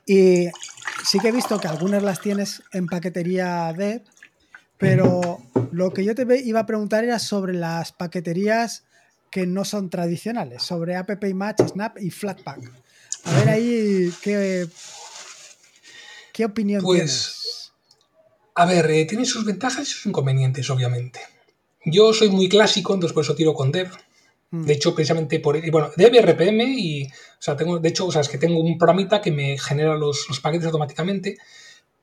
[0.06, 0.50] Y
[1.06, 4.04] sí que he visto que algunas las tienes en paquetería de,
[4.78, 5.40] pero
[5.72, 8.84] lo que yo te iba a preguntar era sobre las paqueterías
[9.30, 12.60] que no son tradicionales, sobre App Match, Snap y Flatpak.
[13.24, 14.68] A ver ahí qué,
[16.34, 17.72] qué opinión pues, tienes.
[18.56, 21.22] A ver, eh, tiene sus ventajas y sus inconvenientes, obviamente.
[21.86, 23.90] Yo soy muy clásico, entonces por eso tiro con Dev.
[24.52, 24.66] Mm.
[24.66, 25.60] De hecho, precisamente por.
[25.72, 27.06] Bueno, Dev, RPM y.
[27.06, 27.80] O sea, tengo.
[27.80, 31.38] De hecho, o sea, es que tengo un programita que me genera los, paquetes automáticamente.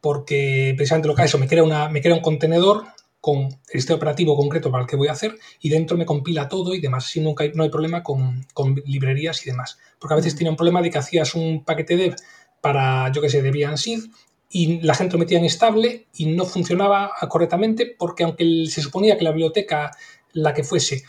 [0.00, 2.84] Porque precisamente lo que hace eso, me crea, una, me crea un contenedor
[3.20, 6.72] con sistema operativo concreto para el que voy a hacer y dentro me compila todo
[6.72, 7.06] y demás.
[7.06, 8.46] Así nunca hay, no hay problema con,
[8.86, 9.78] librerías y demás.
[9.98, 10.36] Porque a veces mm.
[10.36, 12.14] tiene un problema de que hacías un paquete dev
[12.60, 14.04] para, yo qué sé, Debian Seed
[14.50, 19.16] y la gente lo metía en estable y no funcionaba correctamente porque aunque se suponía
[19.18, 19.90] que la biblioteca,
[20.32, 21.02] la que fuese,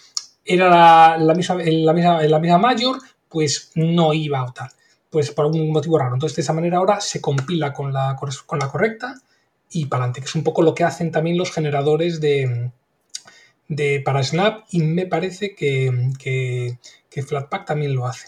[0.44, 3.00] era la, misma, la, la misma mayor,
[3.30, 4.70] pues no iba a tal.
[5.10, 6.16] pues por algún motivo raro.
[6.16, 9.16] Entonces, de esa manera ahora se compila con la, con la correcta
[9.72, 12.72] y para adelante, que es un poco lo que hacen también los generadores de,
[13.68, 18.28] de para Snap y me parece que, que, Flatpak también lo hace.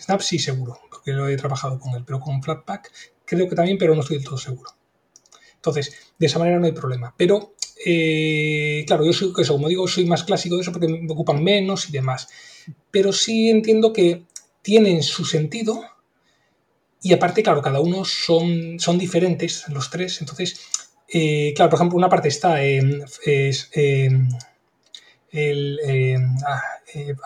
[0.00, 2.90] Snap sí seguro, porque lo he trabajado con él, pero con Flatpak
[3.28, 4.70] creo que también, pero no estoy del todo seguro.
[5.54, 7.14] Entonces, de esa manera no hay problema.
[7.16, 11.12] Pero, eh, claro, yo soy, eso, como digo, soy más clásico de eso porque me
[11.12, 12.28] ocupan menos y demás.
[12.90, 14.24] Pero sí entiendo que
[14.62, 15.82] tienen su sentido
[17.02, 20.20] y aparte, claro, cada uno son, son diferentes, los tres.
[20.20, 20.60] Entonces,
[21.08, 24.28] eh, claro, por ejemplo, una parte está en es, el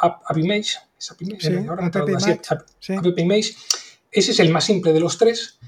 [0.01, 0.77] App Image,
[4.11, 5.59] Ese es el más simple de los tres.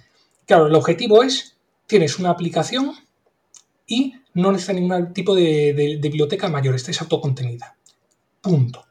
[0.46, 2.92] Claro, el objetivo es, tienes una aplicación
[3.87, 7.76] y no necesita ningún tipo de, biblioteca mayor, esta es autocontenida.
[8.40, 8.85] Punto.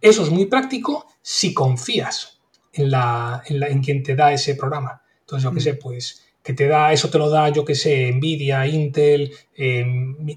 [0.00, 2.40] Eso es muy práctico si confías
[2.72, 5.02] en, la, en, quien te da ese programa.
[5.20, 5.62] Entonces, yo qué mm.
[5.62, 9.84] sé, pues que te da, eso te lo da, yo qué sé, Nvidia, Intel, eh,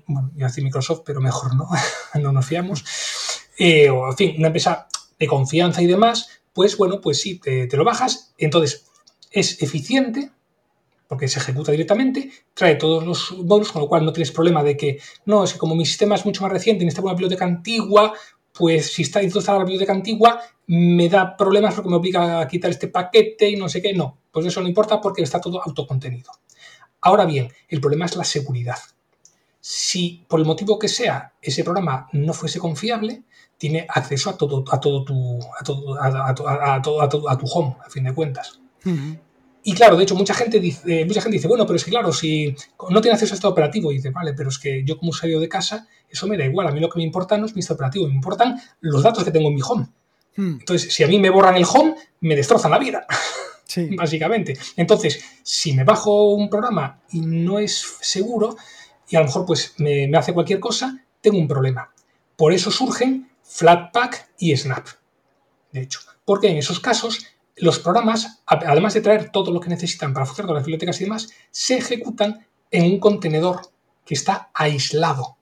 [0.05, 1.69] bueno, iba a decir Microsoft, pero mejor no,
[2.21, 2.83] no nos fiamos.
[3.57, 4.87] Eh, o, en fin, una empresa
[5.17, 8.33] de confianza y demás, pues bueno, pues sí, te, lo bajas.
[8.37, 8.85] Entonces,
[9.31, 10.31] es eficiente,
[11.13, 14.75] porque se ejecuta directamente, trae todos los módulos, con lo cual no tienes problema de
[14.75, 14.97] que,
[15.27, 18.13] no, es que como mi sistema es mucho más reciente y necesita una biblioteca antigua,
[18.51, 22.71] pues si está instalada la biblioteca antigua, me da problemas porque me obliga a quitar
[22.71, 23.93] este paquete y no sé qué.
[23.93, 26.31] No, pues eso no importa porque está todo autocontenido.
[27.01, 28.79] Ahora bien, el problema es la seguridad.
[29.59, 33.21] Si por el motivo que sea ese programa no fuese confiable,
[33.59, 37.89] tiene acceso a todo, a todo tu, a todo, a, todo, a tu home, a
[37.91, 38.59] fin de cuentas.
[39.65, 42.11] Y claro, de hecho, mucha gente dice, mucha gente dice, bueno, pero es que claro,
[42.11, 42.53] si
[42.89, 45.39] no tiene acceso a este operativo, y dice, vale, pero es que yo como usuario
[45.39, 46.67] de casa, eso me da igual.
[46.67, 49.23] A mí lo que me importa no es mi estado operativo, me importan los datos
[49.23, 49.87] que tengo en mi home.
[50.35, 50.57] Hmm.
[50.59, 53.05] Entonces, si a mí me borran el home, me destrozan la vida.
[53.97, 54.57] Básicamente.
[54.75, 58.57] Entonces, si me bajo un programa y no es seguro,
[59.09, 61.91] y a lo mejor pues me, me hace cualquier cosa, tengo un problema.
[62.35, 64.87] Por eso surgen Flatpak y Snap.
[65.71, 67.25] De hecho, porque en esos casos
[67.57, 71.03] los programas, además de traer todo lo que necesitan para funcionar con las bibliotecas y
[71.03, 73.61] demás, se ejecutan en un contenedor
[74.05, 75.37] que está aislado.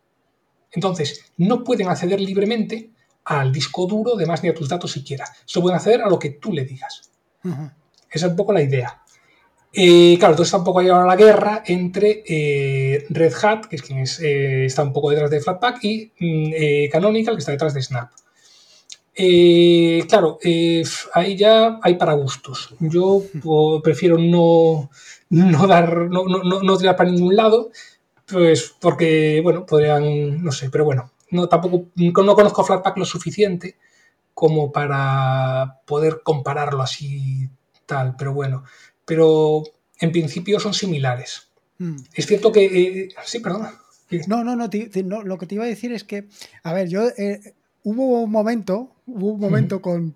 [0.71, 2.91] Entonces, no pueden acceder libremente
[3.25, 5.25] al disco duro, además ni a tus datos siquiera.
[5.45, 7.11] Solo pueden acceder a lo que tú le digas.
[7.43, 9.01] Esa es un poco la idea.
[9.73, 13.77] Eh, claro, entonces está un poco ahí ahora la guerra entre eh, Red Hat, que
[13.77, 17.73] es quien eh, está un poco detrás de Flatpak, y mm, Canonical, que está detrás
[17.73, 18.11] de Snap.
[19.15, 22.73] Eh, claro, eh, ahí ya hay para gustos.
[22.79, 23.23] Yo
[23.83, 24.89] prefiero no,
[25.29, 27.71] no dar, no, no, tirar para ningún lado,
[28.25, 33.75] pues porque, bueno, podrían, no sé, pero bueno, no tampoco, no conozco Flatpak lo suficiente
[34.33, 37.49] como para poder compararlo así
[37.85, 38.63] tal, pero bueno,
[39.05, 39.63] pero
[39.99, 41.49] en principio son similares.
[41.77, 41.97] Hmm.
[42.13, 43.73] Es cierto que, eh, sí, perdona.
[44.27, 44.67] No, no, no,
[45.23, 46.27] lo que te iba a decir es que,
[46.63, 47.03] a ver, yo
[47.83, 50.15] hubo un momento, hubo un momento con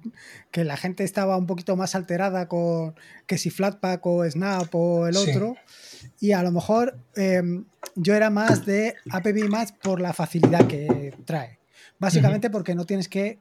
[0.51, 5.07] que la gente estaba un poquito más alterada con que si Flatpak o Snap o
[5.07, 5.55] el otro.
[6.19, 11.13] Y a lo mejor em, yo era más de APB más por la facilidad que
[11.25, 11.59] trae.
[11.99, 13.39] Básicamente porque no tienes que.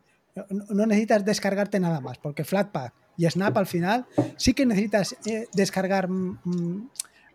[0.49, 4.07] No necesitas descargarte nada más, porque Flatpak y Snap al final
[4.37, 6.09] sí que necesitas eh, descargar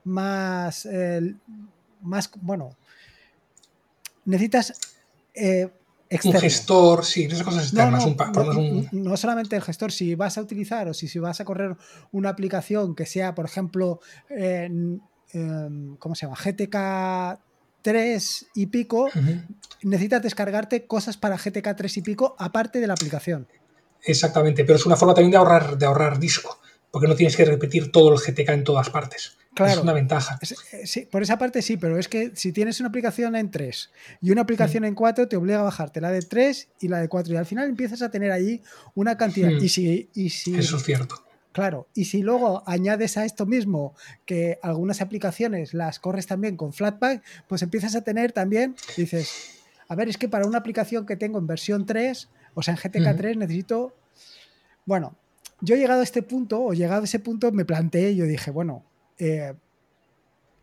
[0.04, 0.88] más.
[2.02, 2.32] más.
[2.41, 2.75] Bueno.
[4.25, 4.73] Necesitas.
[5.34, 5.69] Eh,
[6.24, 8.06] un gestor, sí, esas cosas externas.
[8.91, 11.78] No, solamente el gestor, si vas a utilizar o si, si vas a correr
[12.12, 14.00] una aplicación que sea, por ejemplo,
[16.00, 16.36] ¿cómo se llama?
[16.36, 17.39] GTK
[17.82, 19.10] 3 y pico,
[19.84, 23.48] necesitas descargarte cosas para GTK 3 y pico aparte de la aplicación.
[24.02, 26.60] Exactamente, pero es una forma también de ahorrar, de ahorrar disco,
[26.91, 29.38] porque no tienes que repetir todo el GTK en todas partes.
[29.54, 29.73] Claro.
[29.73, 30.39] Es una ventaja.
[30.86, 34.32] Sí, por esa parte sí, pero es que si tienes una aplicación en 3 y
[34.32, 34.88] una aplicación mm.
[34.88, 37.34] en 4, te obliga a bajarte la de 3 y la de 4.
[37.34, 38.62] Y al final empiezas a tener allí
[38.95, 39.52] una cantidad.
[39.52, 39.63] Mm.
[39.63, 41.23] Y, si, y si, Eso es cierto.
[41.52, 46.71] Claro, y si luego añades a esto mismo que algunas aplicaciones las corres también con
[46.73, 51.17] Flatpak, pues empiezas a tener también, dices, a ver, es que para una aplicación que
[51.17, 53.95] tengo en versión 3, o sea, en GTK 3 necesito,
[54.86, 55.15] bueno,
[55.62, 58.52] yo he llegado a este punto, o llegado a ese punto, me planteé, yo dije,
[58.52, 58.86] bueno,
[59.17, 59.54] eh,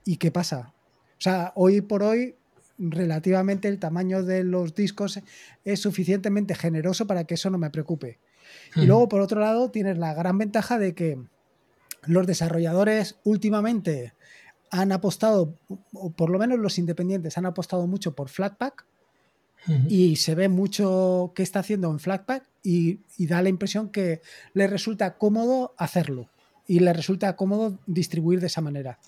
[0.07, 0.73] ¿Y qué pasa?
[1.19, 2.37] O sea, hoy por hoy,
[2.79, 5.21] relativamente el tamaño de los discos
[5.65, 8.21] es suficientemente generoso para que eso no me preocupe.
[8.77, 8.85] Y hmm.
[8.85, 11.19] luego, por otro lado, tienes la gran ventaja de que
[12.05, 14.15] los desarrolladores últimamente
[14.71, 15.59] han apostado,
[15.93, 18.87] o por lo menos los independientes han apostado mucho por Flatpak
[19.89, 24.21] y se ve mucho que está haciendo en Flatpak y, y, da la impresión que
[24.55, 26.29] le resulta cómodo hacerlo.
[26.69, 28.99] y le resulta cómodo distribuir de esa manera.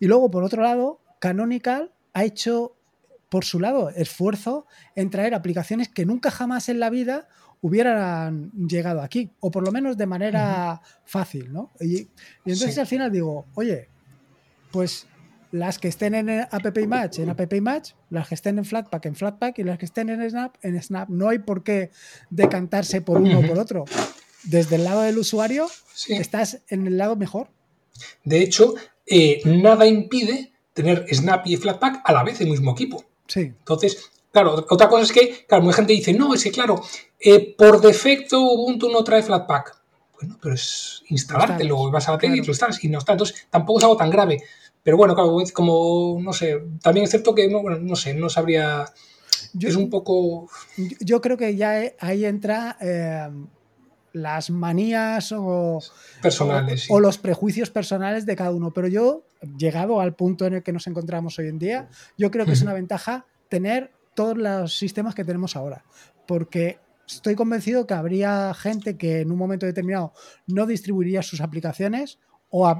[0.00, 2.76] Y luego, por otro lado, Canonical ha hecho
[3.28, 7.28] por su lado esfuerzo en traer aplicaciones que nunca jamás en la vida
[7.60, 11.72] hubieran llegado aquí, o por lo menos de manera fácil, ¿no?
[11.80, 12.08] Y,
[12.44, 13.88] entonces al final digo, oye,
[14.70, 15.06] pues
[15.58, 19.16] las que estén en App Match, en App Match, las que estén en Flatpak, en
[19.16, 21.08] Flatpak, y las que estén en Snap, en Snap.
[21.08, 21.90] No hay por qué
[22.30, 23.84] decantarse por uno o por otro.
[24.44, 25.66] Desde el lado del usuario,
[26.08, 27.48] estás en el lado mejor.
[28.24, 28.74] De hecho,
[29.06, 33.04] eh, nada impide tener Snap y Flatpak a la vez en el mismo equipo.
[33.26, 33.40] Sí.
[33.40, 36.82] Entonces, claro, otra cosa es que, claro, mucha gente dice, no, es que, claro,
[37.18, 39.74] eh, por defecto Ubuntu no trae Flatpak.
[40.20, 43.12] Bueno, pero es instalártelo, vas a la tele y lo instalas y no está.
[43.12, 44.42] Entonces, tampoco es algo tan grave.
[44.86, 48.28] Pero bueno, claro, como, no sé, también es cierto que, no, bueno, no sé, no
[48.28, 48.84] sabría...
[49.60, 50.48] es un poco...
[51.00, 53.28] Yo creo que ya ahí entra eh,
[54.12, 55.80] las manías o,
[56.22, 58.72] personales, o, los prejuicios personales de cada uno.
[58.72, 59.24] Pero yo,
[59.58, 62.62] llegado al punto en el que nos encontramos hoy en día, yo creo que es
[62.62, 65.84] una ventaja tener todos los sistemas que tenemos ahora.
[66.28, 70.12] Porque estoy convencido que habría gente que en un momento determinado
[70.46, 72.20] no distribuiría sus aplicaciones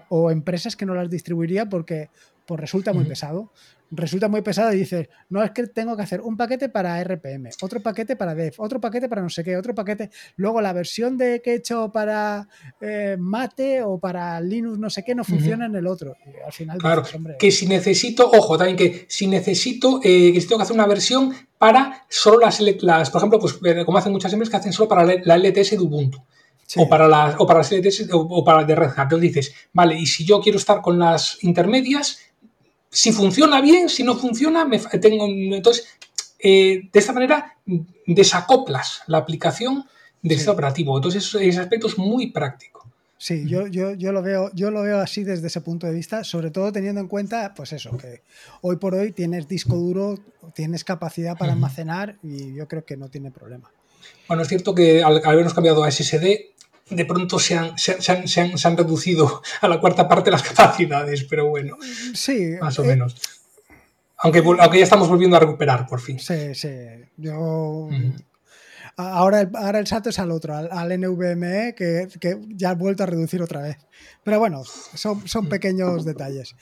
[0.08, 2.10] o, empresas que no las distribuiría porque
[2.46, 3.52] pues resulta muy pesado.
[3.88, 7.50] Resulta muy pesado y dices, no es que tengo que hacer un paquete para RPM,
[7.62, 10.10] otro paquete para Dev, otro paquete para no sé qué, otro paquete.
[10.36, 12.48] Luego la versión de que he hecho para
[12.80, 16.16] eh, Mate o para Linux no sé qué no funciona en el otro.
[16.44, 17.04] al final claro,
[17.38, 20.86] que si necesito, ojo, también que si necesito, eh, que si tengo que hacer una
[20.86, 24.72] versión para solo las, las por ejemplo, pues eh, como hacen muchas empresas que hacen
[24.72, 26.24] solo para la LTS de Ubuntu.
[26.76, 27.72] O para las o para las
[28.12, 29.04] o, para de Red Hat.
[29.04, 32.18] Entonces dices, vale, y si yo quiero estar con las intermedias,
[32.90, 35.26] si funciona bien, si no funciona, me tengo.
[35.26, 35.86] Entonces,
[36.38, 37.56] eh, de esta manera
[38.06, 39.84] desacoplas la aplicación
[40.22, 40.96] del sistema operativo.
[40.96, 42.76] Entonces, ese aspecto es muy práctico.
[43.18, 46.22] Sí, yo, yo, yo, lo veo, yo lo veo así desde ese punto de vista,
[46.22, 48.20] sobre todo teniendo en cuenta, pues eso, que
[48.60, 50.18] hoy por hoy tienes disco duro,
[50.54, 53.70] tienes capacidad para almacenar y yo creo que no tiene problema.
[54.28, 56.55] Bueno, es cierto que al habernos cambiado a SSD,
[56.88, 61.76] de pronto se han, se, han, reducido a la cuarta parte las capacidades, pero bueno,
[62.14, 63.16] sí, más o eh, menos.
[64.18, 66.18] Aunque, aunque ya estamos volviendo a recuperar por fin.
[66.18, 66.68] Sí, sí.
[67.16, 67.88] Yo.
[68.96, 72.08] Ahora el, ahora el salto es al otro, al, NVMe, que,
[72.48, 73.76] ya ha vuelto a reducir otra vez.
[74.24, 76.56] Pero bueno, son, son pequeños detalles.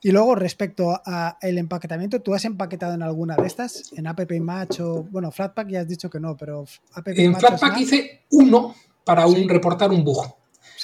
[0.00, 3.92] Y luego, respecto al empaquetamiento, ¿tú has empaquetado en alguna de estas?
[3.96, 7.78] ¿En App Match o, bueno, Flatpak ya has dicho que no, pero App En Flatpak
[7.78, 10.34] hice uno para un, reportar un bug.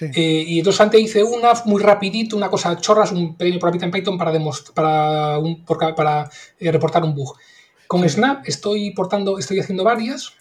[0.00, 3.90] Eh, y entonces antes hice una muy rapidito, una cosa chorras, un pequeño programa en
[3.90, 4.32] Python para,
[4.74, 7.36] para, un, para eh, reportar un bug.
[7.86, 10.32] Con Snap estoy portando, estoy haciendo varias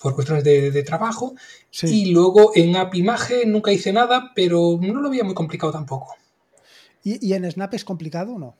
[0.00, 1.34] por cuestiones de, trabajo.
[1.82, 6.14] Y luego en App Imagen nunca hice nada, pero no lo veía muy complicado tampoco.
[7.02, 8.54] ¿Y, y en Snap es complicado o no?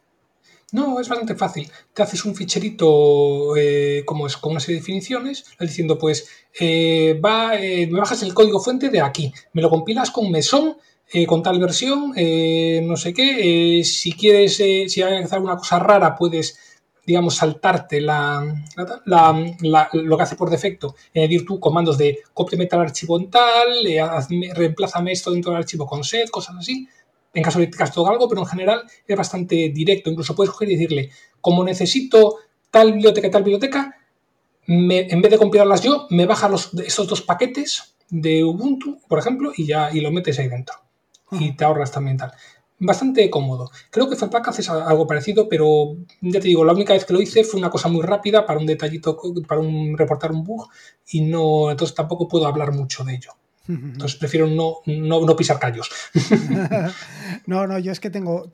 [0.74, 1.70] No, es bastante fácil.
[1.92, 7.20] Te haces un ficherito eh, como es, con una serie de definiciones, diciendo, pues, eh,
[7.24, 10.76] va, eh, me bajas el código fuente de aquí, me lo compilas con mesón,
[11.28, 12.12] con tal versión,
[12.88, 13.84] no sé qué.
[13.84, 16.58] si quieres, si hay que hacer alguna cosa rara, puedes,
[17.06, 18.42] digamos, saltarte la,
[19.92, 23.86] lo que hace por defecto, añadir tú comandos de copia tal archivo en tal,
[24.56, 26.88] reemplázame esto dentro del archivo con set, cosas así
[27.34, 30.10] en caso de todo algo, pero en general es bastante directo.
[30.10, 32.36] Incluso puedes coger y decirle, como necesito
[32.70, 33.96] tal biblioteca, tal biblioteca,
[34.66, 39.52] en vez de compilarlas yo, me baja los, estos dos paquetes de Ubuntu, por ejemplo,
[39.56, 40.76] y ya y lo metes ahí dentro.
[41.32, 42.32] Y te ahorras también tal.
[42.78, 43.70] Bastante cómodo.
[43.90, 47.20] Creo que Flatpak hace algo parecido, pero ya te digo, la única vez que lo
[47.20, 50.68] hice fue una cosa muy rápida para un detallito, para un, reportar un bug,
[51.08, 53.30] y no, entonces tampoco puedo hablar mucho de ello.
[53.66, 55.90] Entonces prefiero no, no, pisar callos.
[57.46, 58.50] no, no, yo es que tengo,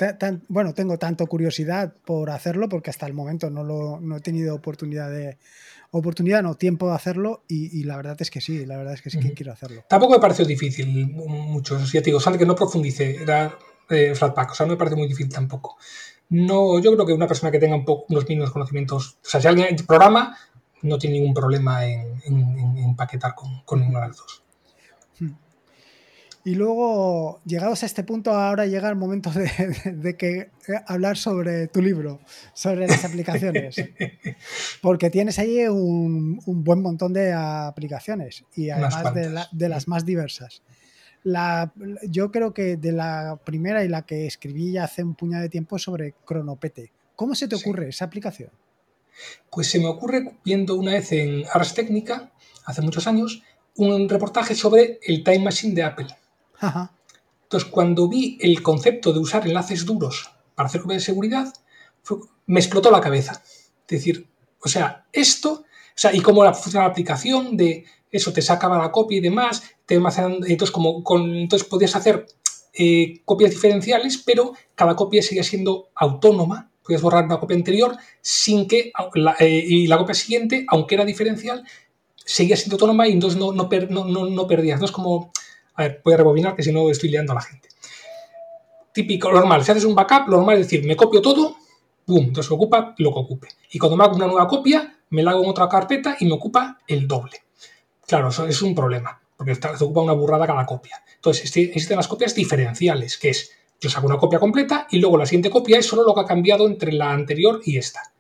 [0.49, 4.55] bueno, tengo tanto curiosidad por hacerlo porque hasta el momento no, lo, no he tenido
[4.55, 5.37] oportunidad de,
[5.91, 9.11] oportunidad, no, tiempo de hacerlo y, la verdad es que sí, la verdad es que
[9.11, 9.85] sí que quiero hacerlo.
[9.89, 13.57] Tampoco me pareció difícil mucho, ya te digo, que no profundice, era
[13.89, 15.77] eh, Flatpak, o sea, no me parece muy difícil tampoco.
[16.29, 19.41] No, yo creo que una persona que tenga un poco, unos mínimos conocimientos, o sea,
[19.41, 20.37] si alguien programa,
[20.83, 22.21] no tiene ningún problema en,
[22.79, 24.43] empaquetar con, con ninguno de los dos.
[26.43, 30.51] Y luego, llegados a este punto, ahora llega el momento de, que eh,
[30.87, 32.21] hablar sobre tu libro,
[32.55, 33.77] sobre las aplicaciones.
[34.81, 39.15] Porque tienes ahí un, buen montón de aplicaciones y además
[39.53, 40.63] de, las más diversas.
[41.25, 41.75] La,
[42.09, 45.51] yo creo que de la primera y la que escribí ya hace un puñado de
[45.51, 46.91] tiempo sobre Cronopete.
[47.15, 48.51] ¿Cómo se te ocurre esa aplicación?
[49.51, 52.33] Pues se me ocurre viendo una vez en Ars Técnica,
[52.65, 53.43] hace muchos años,
[53.77, 56.07] un reportaje sobre el Time Machine de Apple.
[57.43, 61.53] Entonces, cuando vi el concepto de usar enlaces duros para hacer copias de seguridad,
[62.47, 63.43] me explotó la cabeza.
[63.45, 64.29] Es decir,
[64.63, 65.65] o sea, esto, o
[65.95, 69.95] sea, y cómo funciona la aplicación de eso, te sacaba la copia y demás, te
[69.95, 72.27] entonces, como con, entonces podías hacer
[72.73, 76.71] eh, copias diferenciales, pero cada copia seguía siendo autónoma.
[76.83, 78.93] Podías borrar una copia anterior sin que,
[79.39, 81.65] eh, y la copia siguiente, aunque era diferencial,
[82.31, 83.69] seguía siendo autónoma y entonces no, no,
[84.05, 84.79] no, no perdías.
[84.79, 85.33] No es como,
[85.75, 87.69] a ver, voy a rebobinar que si no estoy liando a la gente.
[88.93, 91.57] Típico, normal, si haces un backup, lo normal es decir, me copio todo,
[92.07, 93.49] boom, entonces ocupa lo que ocupe.
[93.73, 96.33] Y cuando me hago una nueva copia, me la hago en otra carpeta y me
[96.33, 97.39] ocupa el doble.
[98.07, 101.03] Claro, eso es un problema, porque se ocupa una burrada cada copia.
[101.15, 105.27] Entonces, existen las copias diferenciales, que es, yo saco una copia completa y luego la
[105.27, 108.13] siguiente copia es solo lo que ha cambiado entre la anterior y esta.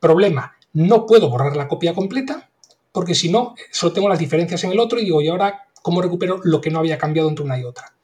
[0.00, 2.50] Problema, no puedo borrar la copia completa,
[2.96, 6.00] porque si no, solo tengo las diferencias en el otro y digo, ¿y ahora cómo
[6.00, 7.94] recupero lo que no había cambiado entre una y otra?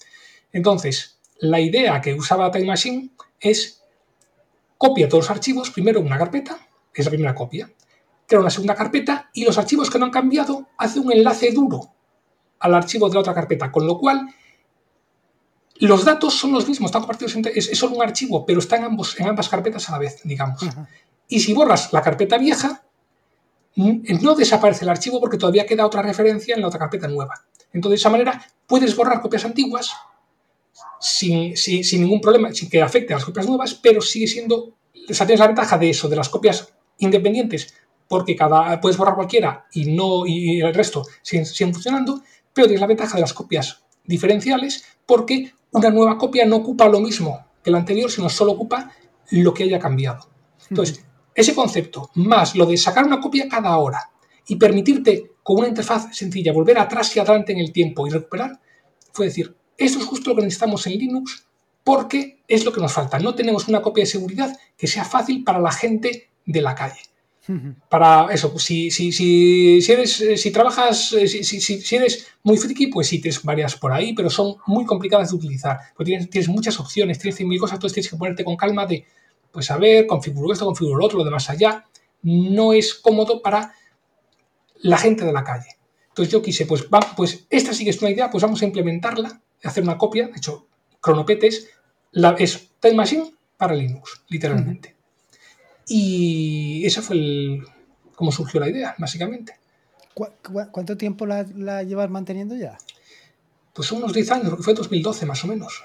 [0.52, 3.08] Entonces, la idea que usaba Time Machine
[3.40, 3.82] es
[4.76, 7.72] copia todos los archivos, primero una carpeta, es la primera copia,
[8.26, 11.94] crea una segunda carpeta y los archivos que no han cambiado hace un enlace duro
[12.58, 14.26] al archivo de la otra carpeta, con lo cual
[15.76, 19.18] los datos son los mismos, están compartidos entre, es, solo un archivo, pero están ambos,
[19.18, 20.60] en ambas carpetas a la vez, digamos.
[21.28, 22.84] Y si borras la carpeta vieja,
[23.76, 27.34] no desaparece el archivo porque todavía queda otra referencia en la otra carpeta nueva.
[27.72, 29.92] Entonces, de esa manera, puedes borrar copias antiguas
[31.00, 31.54] sin,
[32.00, 35.40] ningún problema, sin que afecte a las copias nuevas, pero sigue siendo, o sea, tienes
[35.40, 37.74] la ventaja de eso, de las copias independientes,
[38.08, 42.86] porque cada puedes borrar cualquiera y no y el resto siguen, funcionando, pero tienes la
[42.86, 47.78] ventaja de las copias diferenciales porque una nueva copia no ocupa lo mismo que la
[47.78, 48.92] anterior, sino solo ocupa
[49.30, 50.28] lo que haya cambiado.
[50.68, 51.04] Entonces,
[51.34, 54.10] ese concepto, más lo de sacar una copia cada hora
[54.46, 58.60] y permitirte con una interfaz sencilla volver atrás y adelante en el tiempo y recuperar,
[59.12, 61.46] fue decir, esto es justo lo que necesitamos en Linux
[61.84, 63.18] porque es lo que nos falta.
[63.18, 67.00] No tenemos una copia de seguridad que sea fácil para la gente de la calle.
[67.88, 72.56] Para eso, pues, si, si, si, si, eres, si trabajas, eh, si, si, eres muy
[72.56, 75.76] friki, pues sí, tienes varias por ahí, pero son muy complicadas de utilizar.
[75.96, 79.04] Porque tienes, tienes muchas opciones, tienes mil cosas, entonces tienes que ponerte con calma de,
[79.52, 81.84] pues a ver, configuro esto, configuro lo otro, lo demás allá.
[82.22, 83.74] No es cómodo para
[84.76, 85.76] la gente de la calle.
[86.08, 88.64] Entonces yo quise, pues, va, pues esta sí que es una idea, pues vamos a
[88.64, 90.66] implementarla, hacer una copia, de hecho,
[91.00, 91.68] Cronopetes,
[92.12, 94.94] la, es Time Machine para Linux, literalmente.
[95.86, 97.64] Y esa fue el,
[98.14, 99.54] como surgió la idea, básicamente.
[100.70, 102.78] cuánto tiempo la, llevas manteniendo ya?
[103.72, 105.82] Pues unos 10 años, que fue 2012 más o menos.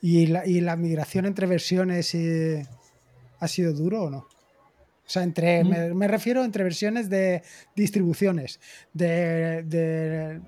[0.00, 2.66] ¿Y, la, migración entre versiones eh,
[3.40, 4.18] ha sido duro o no?
[4.18, 5.94] O sea, entre, mm.
[5.96, 7.42] me, refiero entre versiones de
[7.74, 8.60] distribuciones,
[8.92, 10.40] de,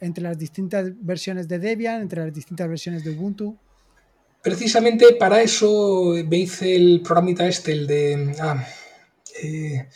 [0.00, 3.58] entre las distintas versiones de Debian, entre las distintas versiones de Ubuntu.
[4.40, 8.36] Precisamente para eso me hice el programita este, el de...
[8.40, 8.64] Ah,
[9.42, 9.88] eh,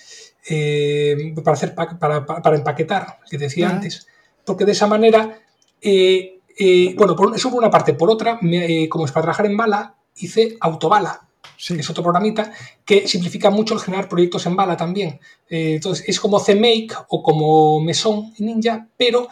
[0.50, 4.06] eh, para, hacer, para, para, empaquetar, que decía antes,
[4.44, 5.38] porque de esa manera,
[5.80, 6.37] eh,
[6.96, 8.38] bueno, eso por una parte, por otra,
[8.88, 12.52] como es para trabajar en bala, hice autobala, es otro programita
[12.84, 15.20] que simplifica mucho el generar proyectos en bala también.
[15.48, 19.28] entonces, es como CMake o como Meson Ninja, pero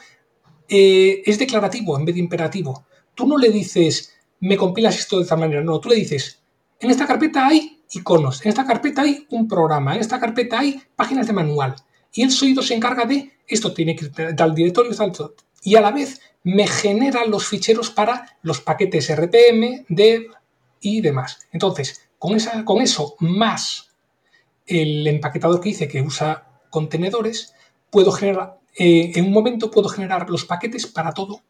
[0.68, 2.86] es declarativo en vez de imperativo.
[3.14, 5.62] Tú no le dices, me compilas esto de esta manera.
[5.62, 6.42] No, tú le dices,
[6.80, 10.80] en esta carpeta hay iconos, en esta carpeta hay un programa, en esta carpeta hay
[10.94, 11.74] páginas de manual.
[12.12, 15.12] Y el sonido se encarga de, esto tiene que ir al directorio, tal,
[15.62, 20.30] y a la vez me genera los ficheros para los paquetes RPM, dev
[20.80, 21.40] y demás.
[21.50, 23.90] Entonces, con, eso más
[24.64, 27.52] el empaquetador que hice que usa contenedores,
[27.90, 31.42] puedo generar, eh, en un momento puedo generar los paquetes para todo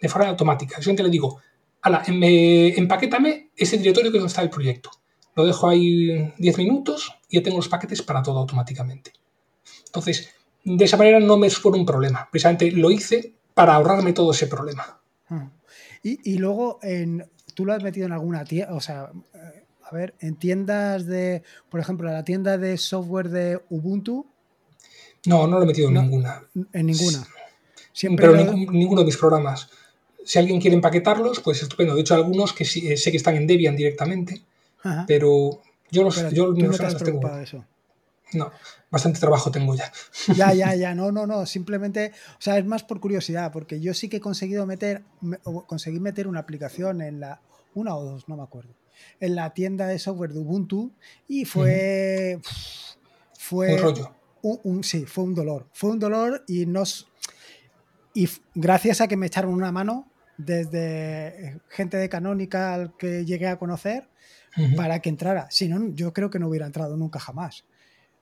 [0.00, 0.78] de forma automática.
[0.78, 1.40] Yo le digo,
[1.82, 4.90] ala, empaquétame ese directorio que es donde está el proyecto.
[5.34, 9.12] Lo dejo ahí 10 minutos y ya tengo los paquetes para todo automáticamente.
[9.86, 12.28] Entonces, de esa manera no me supone un problema.
[12.30, 15.00] Precisamente lo hice para ahorrarme todo ese problema.
[15.28, 15.50] Ah.
[16.02, 18.74] Y, luego, en, ¿tú lo has metido en alguna tienda?
[18.74, 23.62] O sea, eh, a ver, en tiendas de, por ejemplo, la tienda de software de
[23.70, 24.26] Ubuntu.
[25.24, 26.42] No, no lo he metido en ninguna.
[26.72, 27.26] En ninguna.
[27.92, 29.70] Siempre Pero ninguno de mis programas
[30.24, 31.94] si alguien quiere empaquetarlos, pues estupendo.
[31.94, 34.42] De hecho, algunos que sí, sé que están en Debian directamente,
[35.06, 37.38] pero yo los, yo no tengo.
[37.38, 37.64] eso.
[38.34, 38.50] No,
[38.90, 39.90] bastante trabajo tengo ya.
[40.34, 43.94] Ya, ya, ya, no, no, no, simplemente, o sea, es más por curiosidad, porque yo
[43.94, 45.02] sí que he conseguido meter,
[45.66, 47.40] conseguí meter una aplicación en la,
[47.74, 48.74] una o dos, no me acuerdo,
[49.20, 50.92] en la tienda de software de Ubuntu
[51.28, 52.40] y fue,
[53.38, 54.82] fue un rollo.
[54.82, 57.08] sí, fue un dolor, fue un dolor y nos,
[58.14, 63.58] y gracias a que me echaron una mano desde gente de Canonical que llegué a
[63.58, 64.08] conocer
[64.76, 65.48] para que entrara.
[65.50, 67.64] Si no, yo creo que no hubiera entrado nunca jamás.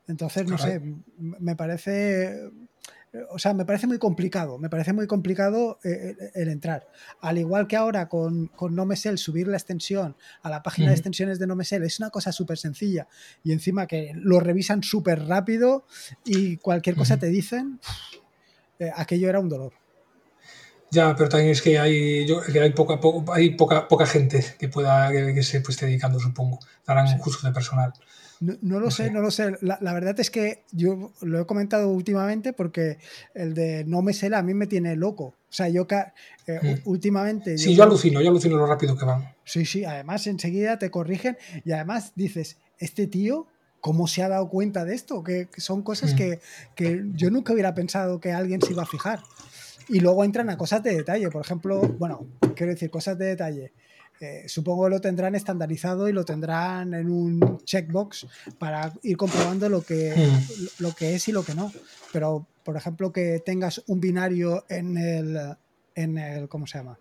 [0.09, 0.81] Entonces, no sé,
[1.19, 2.51] me parece
[3.31, 6.89] o sea, me parece muy complicado, me parece muy complicado eh, eh, el, entrar.
[7.21, 11.39] Al igual que ahora con, con NoMesel, subir la extensión a la página de extensiones
[11.39, 13.09] de NoMesel es una cosa súper sencilla
[13.45, 15.85] y encima que lo revisan súper rápido
[16.25, 17.81] y cualquier cosa te dicen,
[18.79, 19.75] eh, aquello era un dolor.
[20.91, 22.99] Ya, pero también es que hay, yo, que hay, poca,
[23.33, 26.59] hay poca, poca gente que pueda que, se pues, esté dedicando, supongo.
[26.87, 27.95] Darán un curso de personal.
[28.43, 29.57] No, lo sé, no lo sé.
[29.61, 32.99] La, verdad es que yo lo he comentado últimamente porque
[33.35, 35.25] el de no me sé, a mí me tiene loco.
[35.25, 35.87] O sea, yo
[36.47, 36.89] eh, mm.
[36.89, 37.57] últimamente.
[37.57, 39.33] Sí, yo, alucino, yo alucino lo rápido que van.
[39.45, 43.47] Sí, sí, además enseguida te corrigen y además dices, este tío,
[43.81, 45.23] ¿cómo se ha dado cuenta de esto?
[45.23, 46.17] Que, son cosas mm.
[46.17, 46.41] que,
[46.75, 49.21] que yo nunca hubiera pensado que alguien se iba a fijar.
[49.89, 52.27] Y luego entran a cosas de detalle, por ejemplo, bueno,
[52.57, 53.73] quiero decir, cosas de detalle
[54.47, 58.27] supongo que lo tendrán estandarizado y lo tendrán en un checkbox
[58.59, 60.83] para ir comprobando lo que, hmm.
[60.83, 61.73] lo que es y lo que no.
[62.13, 65.57] Pero, por ejemplo, que tengas un binario en el,
[65.95, 66.99] en el ¿cómo se llama?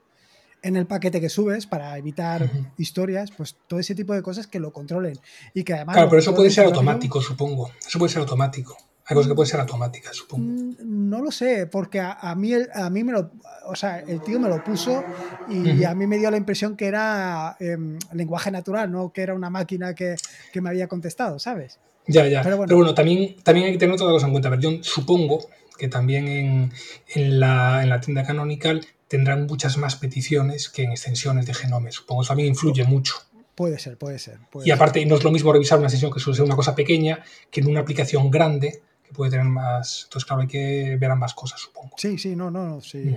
[0.64, 4.60] En el paquete que subes para evitar historias, pues todo ese tipo de cosas que
[4.60, 5.20] lo controlen.
[5.56, 5.96] Y que además.
[5.96, 7.72] Claro, pero eso puede ser automático, supongo.
[7.86, 8.78] Eso puede ser automático.
[9.12, 10.46] Hay cosas que pueden ser automáticas, supongo.
[10.46, 13.30] Mm, no lo sé, porque a, mí, a mí me lo.
[13.66, 15.04] O sea, el tío me lo puso
[15.50, 19.34] y a mí me dio la impresión que era em, lenguaje natural, no que era
[19.34, 20.16] una máquina que,
[20.62, 21.78] me había contestado, ¿sabes?
[22.08, 22.42] Ya, ya.
[22.42, 24.48] Pero bueno, también, también hay que tener otra cosa en cuenta.
[24.48, 25.46] A ver, yo supongo
[25.78, 26.72] que también en,
[27.14, 31.92] en, la, en la tienda Canonical tendrán muchas más peticiones que en extensiones de Genome.
[31.92, 33.16] Supongo que también influye mucho.
[33.56, 34.40] Puede ser, puede ser.
[34.64, 37.22] y aparte, no es lo mismo revisar una sesión que suele ser una cosa pequeña
[37.52, 38.82] que en una aplicación grande
[39.14, 40.04] puede tener más.
[40.06, 41.96] Entonces, claro, hay que ver ambas cosas, supongo.
[41.98, 43.16] Sí, sí, no, no, sí.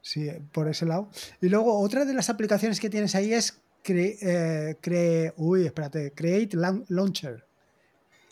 [0.00, 1.10] Sí, por ese lado.
[1.40, 3.60] Y luego, otra de las aplicaciones que tienes ahí es
[3.90, 6.56] eh, uy, espérate, Create
[6.88, 7.44] Launcher.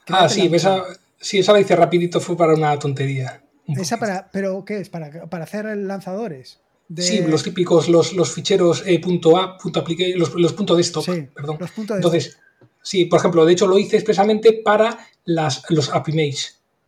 [0.09, 0.85] ah, sí, esa,
[1.19, 3.43] sí, esa la hice rapidito, fue para una tontería.
[3.67, 4.89] esa para, pero ¿qué es?
[4.89, 6.61] ¿Para, para hacer lanzadores?
[6.97, 9.01] Sí, los típicos, los, los ficheros eh,
[9.37, 11.59] .a, .aplique, los, los punto desktop, perdón.
[11.59, 12.39] Los Entonces,
[12.81, 16.33] sí, por ejemplo, de hecho lo hice expresamente para las, los API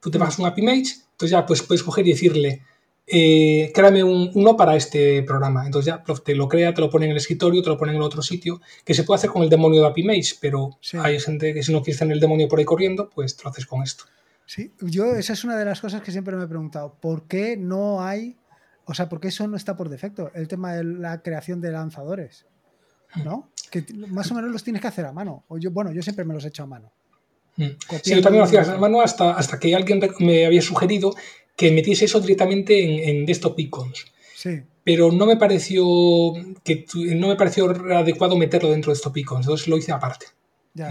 [0.01, 2.63] Tú te bajas un API Image, entonces ya pues, puedes coger y decirle,
[3.11, 5.65] eh, créame un, uno para este programa.
[5.65, 7.97] Entonces ya te lo crea, te lo pone en el escritorio, te lo pone en
[7.97, 11.19] el otro sitio, que se puede hacer con el demonio de API Image, pero hay
[11.19, 13.67] gente que si no quieres tener el demonio por ahí corriendo, pues te lo haces
[13.67, 14.05] con esto.
[14.45, 16.95] Sí, yo esa es una de las cosas que siempre me he preguntado.
[17.01, 18.37] ¿Por qué no hay,
[18.85, 20.31] o sea, por qué eso no está por defecto?
[20.35, 22.47] El tema de la creación de lanzadores,
[23.25, 23.51] ¿no?
[23.71, 25.45] Que más o menos los tienes que hacer a mano.
[25.49, 26.93] O yo, bueno, yo siempre me los he hecho a mano.
[27.59, 27.77] Mm.
[28.03, 31.15] Sí, yo también lo hacía a mano hasta, hasta que alguien me había sugerido
[31.57, 34.07] que metiese eso directamente en, en desktop icons.
[34.35, 34.63] Sí.
[34.85, 35.85] Pero no me pareció
[36.65, 40.27] que no me pareció adecuado meterlo dentro de desktop icons, entonces lo hice aparte.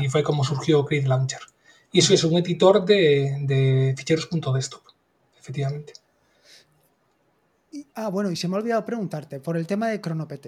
[0.02, 1.40] Y fue como surgió Create Launcher.
[1.94, 4.82] Y eso es un editor de, de ficheros.desktop,
[5.40, 5.94] efectivamente.
[7.96, 10.48] ah, bueno, y se me ha olvidado preguntarte por el tema de ChronoPT.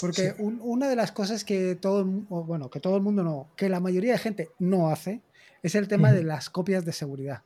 [0.00, 3.78] Porque una de las cosas que todo, bueno, que todo el mundo no, que la
[3.78, 5.20] mayoría de gente no hace,
[5.62, 7.42] es el tema de las copias de seguridad.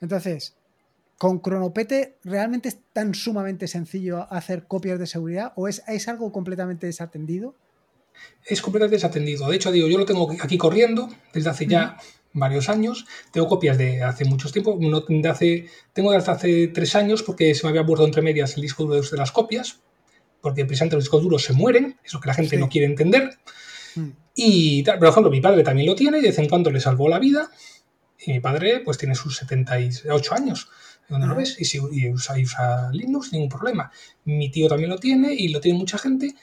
[0.00, 0.56] Entonces,
[1.18, 6.32] con Cronopete, ¿realmente es tan sumamente sencillo hacer copias de seguridad o es, es algo
[6.32, 7.54] completamente desatendido?
[8.44, 9.48] Es completamente desatendido.
[9.48, 11.96] De hecho, digo, yo lo tengo aquí corriendo desde hace ya
[12.32, 13.06] varios años.
[13.32, 14.78] Tengo copias de hace mucho tiempo.
[14.78, 18.62] De hace, tengo desde hace tres años porque se me había muerto entre medias el
[18.62, 19.80] disco duro de las copias.
[20.40, 23.38] Porque precisamente los discos duros se mueren, eso que la gente no quiere entender.
[24.34, 27.08] Y, por ejemplo, mi padre también lo tiene y de vez en cuando le salvó
[27.08, 27.50] la vida.
[28.18, 30.68] Y mi padre, pues, tiene sus 78 años,
[31.08, 33.90] donde lo ves, y, si, usa, Linux, ningún problema.
[34.24, 36.34] Mi tío también lo tiene y lo tiene mucha gente.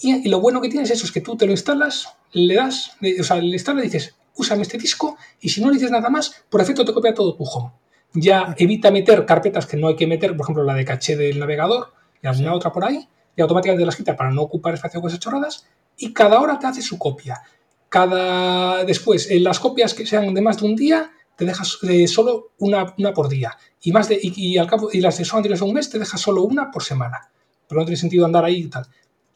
[0.00, 2.96] Y, lo bueno que tienes es eso, es que tú te lo instalas, le das,
[3.20, 6.08] o sea, le instalas y dices, úsame este disco, y si no le dices nada
[6.08, 7.72] más, por efecto te copia todo tu home.
[8.14, 11.38] Ya evita meter carpetas que no hay que meter, por ejemplo, la de caché del
[11.38, 11.92] navegador
[12.22, 15.20] y alguna otra por ahí, y automáticamente las quita para no ocupar espacio con esas
[15.20, 15.66] chorradas,
[16.02, 17.40] y cada hora te hace su copia.
[17.88, 22.08] Cada después, en las copias que sean de más de un día, te dejas eh,
[22.08, 23.56] solo una, una, por día.
[23.80, 26.00] Y más de, y, al cabo, y las de son anteriores a un mes, te
[26.00, 27.30] dejas solo una por semana.
[27.68, 28.84] Pero no tiene sentido andar ahí y tal.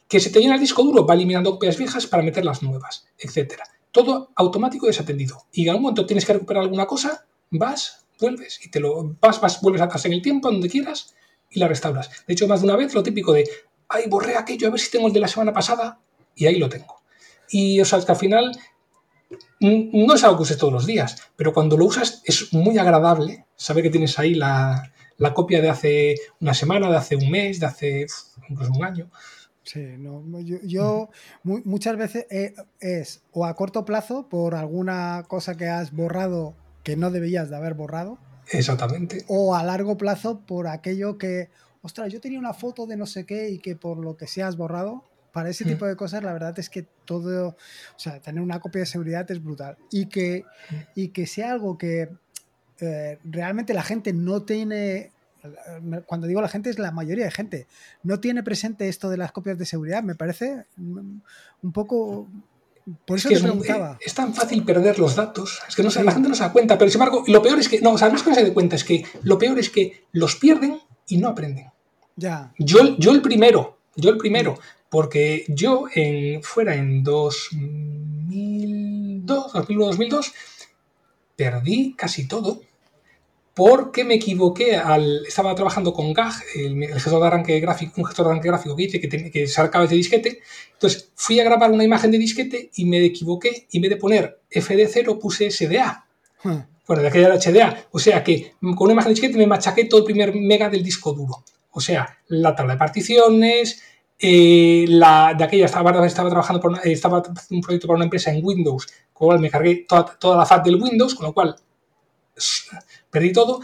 [0.09, 3.07] Que se te llena el disco duro, va eliminando copias viejas para meter las nuevas,
[3.17, 3.63] etcétera.
[3.91, 5.45] Todo automático y desatendido.
[5.53, 9.39] Y en algún momento tienes que recuperar alguna cosa, vas, vuelves y te lo vas,
[9.39, 11.15] vas, vuelves atrás en el tiempo, donde quieras,
[11.49, 12.09] y la restauras.
[12.27, 13.49] De hecho, más de una vez lo típico de,
[13.87, 16.01] ay, borré aquello, a ver si tengo el de la semana pasada,
[16.37, 17.01] y ahí lo tengo.
[17.49, 18.51] Y o sea, que al final
[19.59, 23.45] no es algo que uses todos los días, pero cuando lo usas es muy agradable
[23.55, 27.59] saber que tienes ahí la, la copia de hace una semana, de hace un mes,
[27.59, 28.05] de hace
[28.49, 29.09] incluso un año.
[29.63, 31.09] Sí, no, yo,
[31.43, 36.95] muchas veces eh, es o a corto plazo por alguna cosa que has borrado que
[36.95, 38.17] no debías de haber borrado.
[38.49, 39.25] Exactamente.
[39.27, 41.49] O a largo plazo por aquello que,
[41.81, 44.47] ostras, yo tenía una foto de no sé qué y que por lo que sea
[44.47, 45.03] has borrado.
[45.37, 45.67] Para ese mm.
[45.67, 47.55] tipo de cosas, la verdad es que todo, o
[47.99, 49.77] sea, tener una copia de seguridad es brutal.
[49.91, 50.75] Y que, mm.
[50.95, 52.09] y que sea algo que
[52.79, 55.11] eh, realmente la gente no tiene
[56.07, 57.67] cuando digo la gente es la mayoría de gente,
[58.01, 61.21] no tiene presente esto de las copias de seguridad, me parece un
[61.71, 62.27] poco...
[63.05, 63.99] Por eso es te preguntaba.
[64.03, 66.79] Es, tan fácil perder los datos, es que no la gente no se da cuenta,
[66.79, 68.43] pero sin embargo, lo peor es que, no, o sea, no es que no se
[68.43, 71.67] dé cuenta, es que lo peor es que los pierden y no aprenden.
[72.15, 72.51] Ya.
[72.57, 74.57] Yo, yo el primero, yo el primero,
[74.89, 80.33] porque yo en, fuera en 2002, 2001, 2002,
[81.35, 82.61] perdí casi todo
[83.57, 85.25] porque me equivoqué al.
[85.25, 88.83] Estaba trabajando con GAG, el, gestor de arranque gráfico, un gestor de arranque gráfico que
[88.83, 90.41] dice que, que sacaba de disquete.
[90.73, 93.65] Entonces fui a grabar una imagen de disquete y me equivoqué.
[93.71, 96.05] Y en vez de poner FD0 puse SDA.
[96.43, 96.57] Hmm.
[96.85, 97.87] Bueno, de aquella era HDA.
[97.89, 100.83] O sea que con una imagen de disquete me machaqué todo el primer mega del
[100.83, 101.43] disco duro.
[101.71, 103.81] O sea, la tabla de particiones,
[104.19, 108.31] eh, la, de aquella estaba, estaba trabajando por estaba haciendo un proyecto para una empresa
[108.31, 111.33] en Windows, con lo cual me cargué toda, toda la FAT del Windows, con lo
[111.33, 111.55] cual
[113.09, 113.61] perdí todo.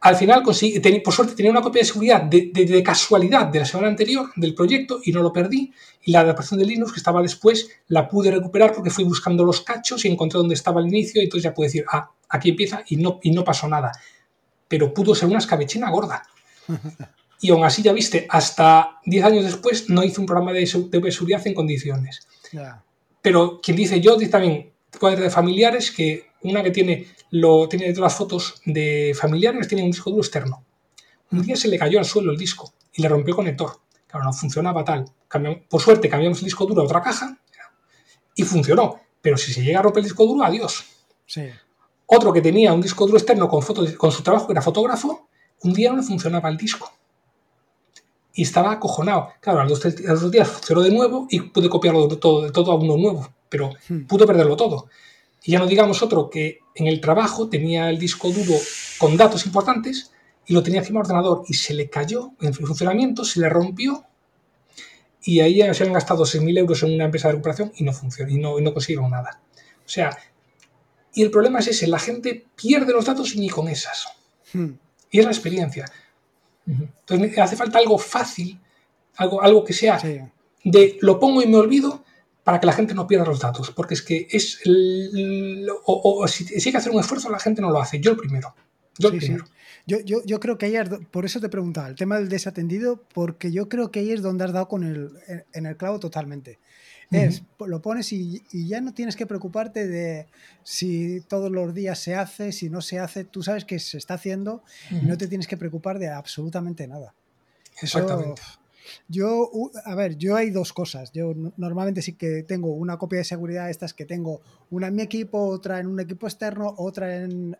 [0.00, 3.88] Al final, conseguí, por suerte, tenía una copia de seguridad de, casualidad de la semana
[3.88, 5.72] anterior del proyecto y no lo perdí.
[6.02, 9.62] Y la adaptación de Linux que estaba después la pude recuperar porque fui buscando los
[9.62, 12.84] cachos y encontré dónde estaba el inicio y entonces ya pude decir, ah, aquí empieza
[12.86, 13.90] y no, y no pasó nada.
[14.68, 16.22] Pero pudo ser una escabechina gorda.
[17.40, 21.46] Y aún así, ya viste, hasta 10 años después no hice un programa de, seguridad
[21.46, 22.26] en condiciones.
[23.20, 27.92] Pero quien dice yo, dice también cuadros de familiares que una que tiene lo tiene
[27.92, 30.64] todas las fotos de familiares, tiene un disco duro externo.
[31.32, 33.80] Un día se le cayó al suelo el disco y le rompió el conector.
[34.06, 35.04] Claro, no funcionaba tal.
[35.68, 37.36] por suerte cambiamos el disco duro a otra caja
[38.34, 39.00] y funcionó.
[39.20, 40.84] Pero si se llega a romper el disco duro, adiós.
[42.06, 45.28] Otro que tenía un disco duro externo con, fotos, con su trabajo, que era fotógrafo,
[45.62, 46.92] un día no le funcionaba el disco.
[48.36, 49.30] Y estaba acojonado.
[49.40, 52.96] Claro, a los, dos días funcionó de nuevo y pude copiarlo todo, todo a uno
[52.96, 53.28] nuevo.
[53.48, 54.02] Pero hmm.
[54.02, 54.88] pudo perderlo todo.
[55.42, 58.54] Y ya no digamos otro que en el trabajo tenía el disco duro
[58.98, 60.12] con datos importantes
[60.46, 64.04] y lo tenía encima del ordenador y se le cayó en funcionamiento, se le rompió
[65.22, 68.30] y ahí se han gastado 6.000 euros en una empresa de recuperación y no funcionó
[68.30, 69.40] y no, no consiguieron nada.
[69.84, 70.16] O sea,
[71.12, 74.06] y el problema es ese, la gente pierde los datos y ni con esas.
[74.52, 74.74] Hmm.
[75.10, 75.86] Y es la experiencia.
[76.66, 78.58] Entonces hace falta algo fácil,
[79.16, 80.00] algo, algo que sea
[80.64, 82.04] de lo pongo y me olvido
[82.42, 84.60] para que la gente no pierda los datos, porque es que es
[85.84, 88.54] o, si, hay que hacer un esfuerzo la gente no lo hace, yo el primero.
[88.98, 89.44] Yo el primero.
[89.86, 93.04] Yo, yo, yo, creo que ahí es, por eso te preguntaba, el tema del desatendido,
[93.14, 95.12] porque yo creo que ahí es donde has dado con el,
[95.52, 96.58] en el clavo totalmente.
[97.10, 100.26] Es, lo pones y, ya no tienes que preocuparte de
[100.64, 104.14] si todos los días se hace, si no se hace, tú sabes que se está
[104.14, 107.14] haciendo y no te tienes que preocupar de absolutamente nada.
[107.80, 108.42] Exactamente.
[109.08, 109.50] Yo,
[109.84, 111.12] a ver, yo hay dos cosas.
[111.12, 114.40] Yo normalmente sí que tengo una copia de seguridad, estas que tengo
[114.70, 117.56] una en mi equipo, otra en un equipo externo, otra en,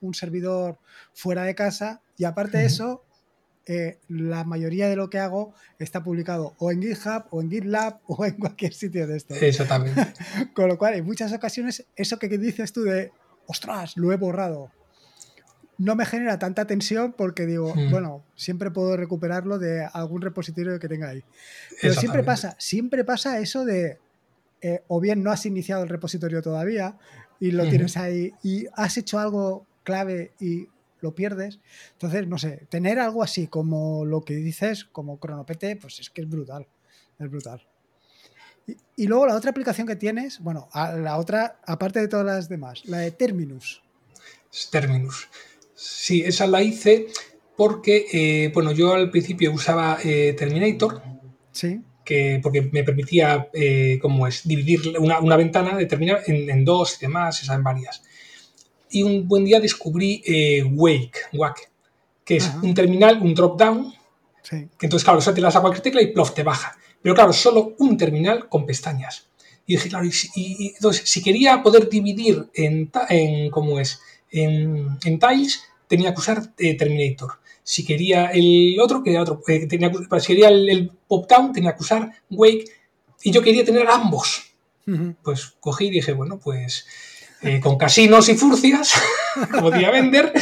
[0.00, 0.78] un servidor
[1.12, 2.00] fuera de casa.
[2.16, 3.04] Y aparte de eso,
[3.72, 8.00] eh, la mayoría de lo que hago está publicado o en GitHub o en GitLab
[8.08, 9.36] o en cualquier sitio de esto.
[9.36, 10.12] Exactamente.
[10.54, 13.12] Con lo cual, en muchas ocasiones, eso que dices tú de,
[13.46, 14.72] ostras, lo he borrado
[15.78, 17.90] no me genera tanta tensión porque digo, hmm.
[17.90, 21.24] bueno, siempre puedo recuperarlo de algún repositorio que tenga ahí.
[21.80, 23.98] Pero siempre pasa, siempre pasa eso de,
[24.60, 26.98] eh, o bien no has iniciado el repositorio todavía
[27.38, 30.68] y lo tienes ahí y has hecho algo clave y
[31.00, 31.60] lo pierdes.
[31.92, 36.22] Entonces, no sé, tener algo así como lo que dices, como Cronopete, pues es que
[36.22, 36.66] es brutal,
[37.18, 37.66] es brutal.
[38.66, 42.48] Y, y luego la otra aplicación que tienes, bueno, la otra, aparte de todas las
[42.48, 43.82] demás, la de Terminus.
[44.70, 45.28] Terminus.
[45.74, 47.06] Sí, esa la hice
[47.56, 51.02] porque, eh, bueno, yo al principio usaba eh, Terminator.
[51.52, 51.80] Sí.
[52.04, 57.42] Que, porque me permitía, eh, como es, dividir una, ventana determinada en, dos y demás,
[57.42, 58.02] esa en varias.
[58.90, 60.22] Y un buen día descubrí
[60.72, 61.68] Wake, Wake,
[62.24, 63.92] que es un terminal, un drop-down,
[64.42, 64.68] sí.
[64.78, 66.76] que entonces, claro, o te das a cualquier tecla y plof, te baja.
[67.02, 69.28] Pero claro, solo un terminal con pestañas.
[69.66, 74.00] Y dije, claro, y, entonces, si quería poder dividir en, en ¿cómo es?
[74.30, 77.40] En, en tiles, tenía que usar eh, Terminator.
[77.62, 79.42] Si quería el otro, quería otro.
[79.46, 82.64] Eh, tenía, si quería el, Pop-Down, tenía que usar Wake.
[83.22, 84.46] Y yo quería tener ambos.
[85.22, 86.84] Pues cogí y dije, bueno, pues
[87.42, 88.92] eh, con casinos y furcias,
[89.60, 90.32] podía vender,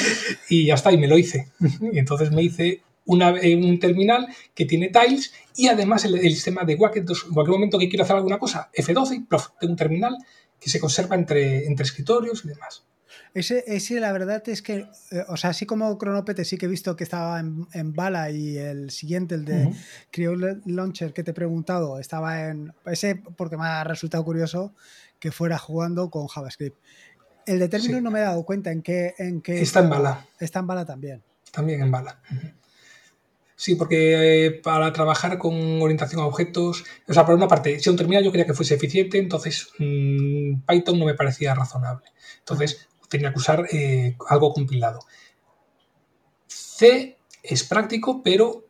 [0.49, 1.49] y ya está, y me lo hice.
[1.93, 6.65] Y entonces me hice una, eh, un terminal que tiene tiles y además el, sistema
[6.65, 9.27] de Wacket, en cualquier momento que quiero hacer alguna cosa, F12 y
[9.61, 10.17] tengo un terminal
[10.61, 12.85] que se conserva entre, entre escritorios y demás.
[13.35, 16.69] Ese, ese, la verdad es que, eh, o sea, así como Cronopete sí que he
[16.69, 21.35] visto que estaba en, bala y el siguiente, el de uh Launcher que te he
[21.35, 22.73] preguntado, estaba en.
[22.87, 24.75] Ese, porque me ha resultado curioso
[25.19, 26.77] que fuera jugando con JavaScript.
[27.47, 29.15] El de términos no me he dado cuenta en qué.
[29.19, 30.27] En qué está en bala.
[30.39, 31.23] Está en bala también.
[31.51, 32.21] También en bala.
[33.57, 37.91] Sí, porque eh, para trabajar con orientación a objetos, o sea, por una parte, si
[37.91, 42.07] un terminal yo quería que fuese eficiente, entonces mm, Python no me parecía razonable.
[42.39, 45.01] Entonces, tenía que usar eh, algo compilado.
[46.47, 48.65] C es práctico, pero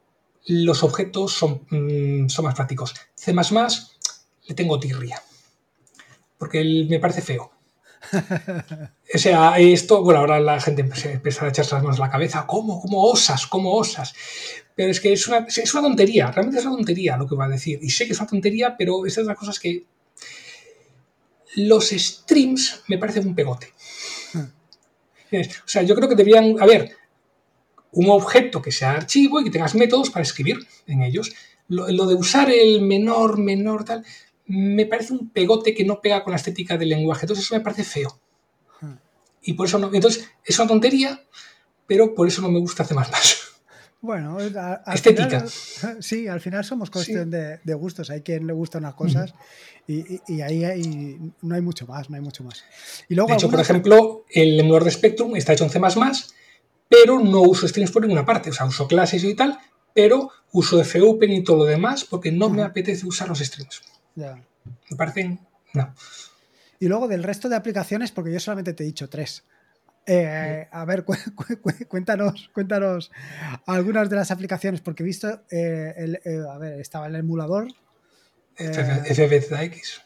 [0.46, 2.94] los objetos son, mm, son más prácticos.
[3.14, 5.22] C le tengo tirria,
[6.38, 7.52] porque me parece feo.
[9.14, 12.46] o sea, esto, bueno, ahora la gente empieza a echarse las manos a la cabeza.
[12.46, 12.80] ¿Cómo?
[12.80, 13.46] ¿Cómo osas?
[13.46, 14.14] ¿Cómo osas?
[14.74, 17.46] Pero es que es una, es una tontería, realmente es una tontería lo que va
[17.46, 17.80] a decir.
[17.82, 19.84] Y sé que es una tontería, pero es de las cosas que
[21.56, 23.72] los streams me parecen un pegote.
[25.32, 26.96] O sea, yo creo que deberían haber
[27.92, 31.32] un objeto que sea archivo y que tengas métodos para escribir en ellos.
[31.68, 34.04] Lo, de usar el menor, menor, tal,
[34.48, 37.26] me parece un pegote que no pega con la estética del lenguaje.
[37.26, 38.18] Entonces eso me parece feo.
[39.42, 39.90] Y por eso no.
[39.92, 41.22] Entonces, es una tontería,
[41.86, 43.48] pero por eso no me gusta hacer más más.
[44.00, 45.44] Bueno, estética.
[46.00, 48.10] sí, al final somos cuestión de, gustos.
[48.10, 49.34] Hay quien le gustan unas cosas
[49.86, 52.64] y, ahí no hay mucho más, no hay mucho más.
[53.08, 55.80] Y luego de hecho, por ejemplo, el emulador de Spectrum está hecho en C++,
[56.88, 58.50] pero no uso strings por ninguna parte.
[58.50, 59.58] O sea, uso clases y tal,
[59.94, 63.82] pero uso FOpen y todo lo demás porque no me apetece usar los strings.
[64.18, 64.44] Ya.
[64.90, 65.40] Me parecen...
[65.74, 65.94] No.
[66.80, 69.44] Y luego del resto de aplicaciones, porque yo solamente te he dicho tres.
[70.06, 71.04] Eh, a ver,
[71.88, 73.10] cuéntanos, cuéntanos
[73.66, 77.68] algunas de las aplicaciones, porque he visto, eh, el, eh, a ver, estaba el emulador.
[78.56, 80.02] FBZX,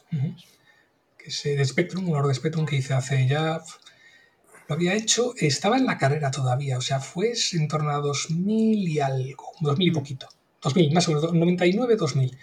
[1.16, 3.62] que es de Spectrum, un de Spectrum que hice hace ya,
[4.68, 8.88] lo había hecho, estaba en la carrera todavía, o sea, fue en torno a 2000
[8.88, 9.94] y algo, 2000 y mm.
[9.94, 10.28] poquito,
[10.60, 12.38] 2000, más o menos, 99, 2000.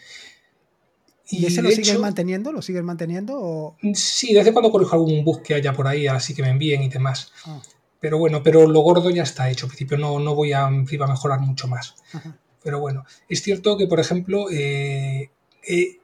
[1.29, 2.51] ¿Y, ese lo sigues manteniendo?
[2.51, 3.75] ¿Lo sigues manteniendo?
[3.93, 6.49] Sí, de vez en cuando corrijo algún bug que haya por ahí, así que me
[6.49, 7.31] envíen y demás.
[7.45, 7.61] Ah.
[7.99, 9.65] Pero bueno, pero lo gordo ya está hecho.
[9.65, 11.95] En principio no, no voy a, a mejorar mucho más.
[12.63, 15.29] Pero bueno, es cierto que, por ejemplo, eh,
[15.67, 15.97] eh,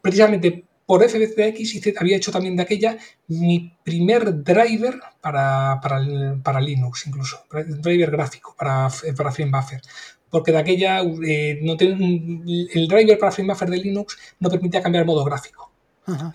[0.00, 7.44] precisamente por FBCX había hecho también de aquella mi primer driver para, para, Linux, incluso,
[7.50, 9.82] driver gráfico para, para Buffer
[10.30, 15.06] porque de aquella eh, no el driver para FrameBuffer de Linux no permitía cambiar el
[15.06, 15.70] modo gráfico.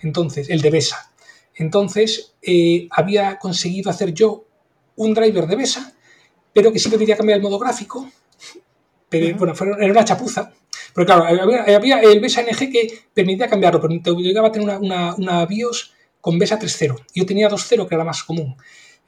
[0.02, 1.10] Entonces, el de BESA.
[1.56, 4.44] Entonces, eh, había conseguido hacer yo
[4.96, 5.92] un driver de BESA,
[6.52, 8.08] pero que sí permitía cambiar el modo gráfico.
[9.08, 10.52] Pero, bueno, era una chapuza.
[10.94, 15.14] Pero claro, había, el BESA NG que permitía cambiarlo, pero te obligaba a tener una,
[15.16, 17.06] una, BIOS con BESA 3.0.
[17.14, 18.56] Yo tenía 2.0, que era más común.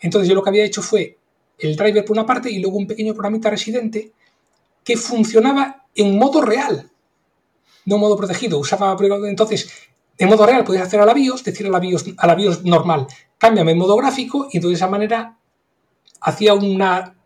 [0.01, 1.17] Entonces, yo lo que había hecho fue
[1.59, 4.13] el driver por una parte y luego un pequeño programita residente
[4.87, 6.89] que funcionaba en modo real,
[7.87, 8.59] no modo protegido.
[8.59, 8.97] Usaba,
[9.29, 9.69] entonces,
[10.17, 12.65] en modo real podías hacer a la BIOS, decir a la BIOS, a la BIOS
[12.65, 15.39] normal, cámbiame en modo gráfico, y entonces de esa manera
[16.21, 17.17] hacía una,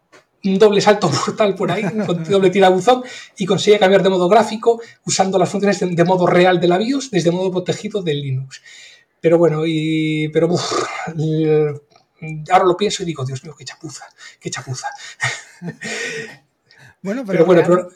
[0.42, 3.04] un doble salto mortal por ahí, con doble tirabuzón,
[3.36, 7.10] y conseguía cambiar de modo gráfico usando las funciones de, modo real de la BIOS
[7.10, 8.62] desde modo protegido del Linux.
[9.20, 10.48] Pero bueno, y, pero
[12.50, 14.06] ahora lo pienso y digo, Dios mío, qué chapuza,
[14.40, 14.88] qué chapuza.
[17.02, 17.88] Bueno, pero, bueno,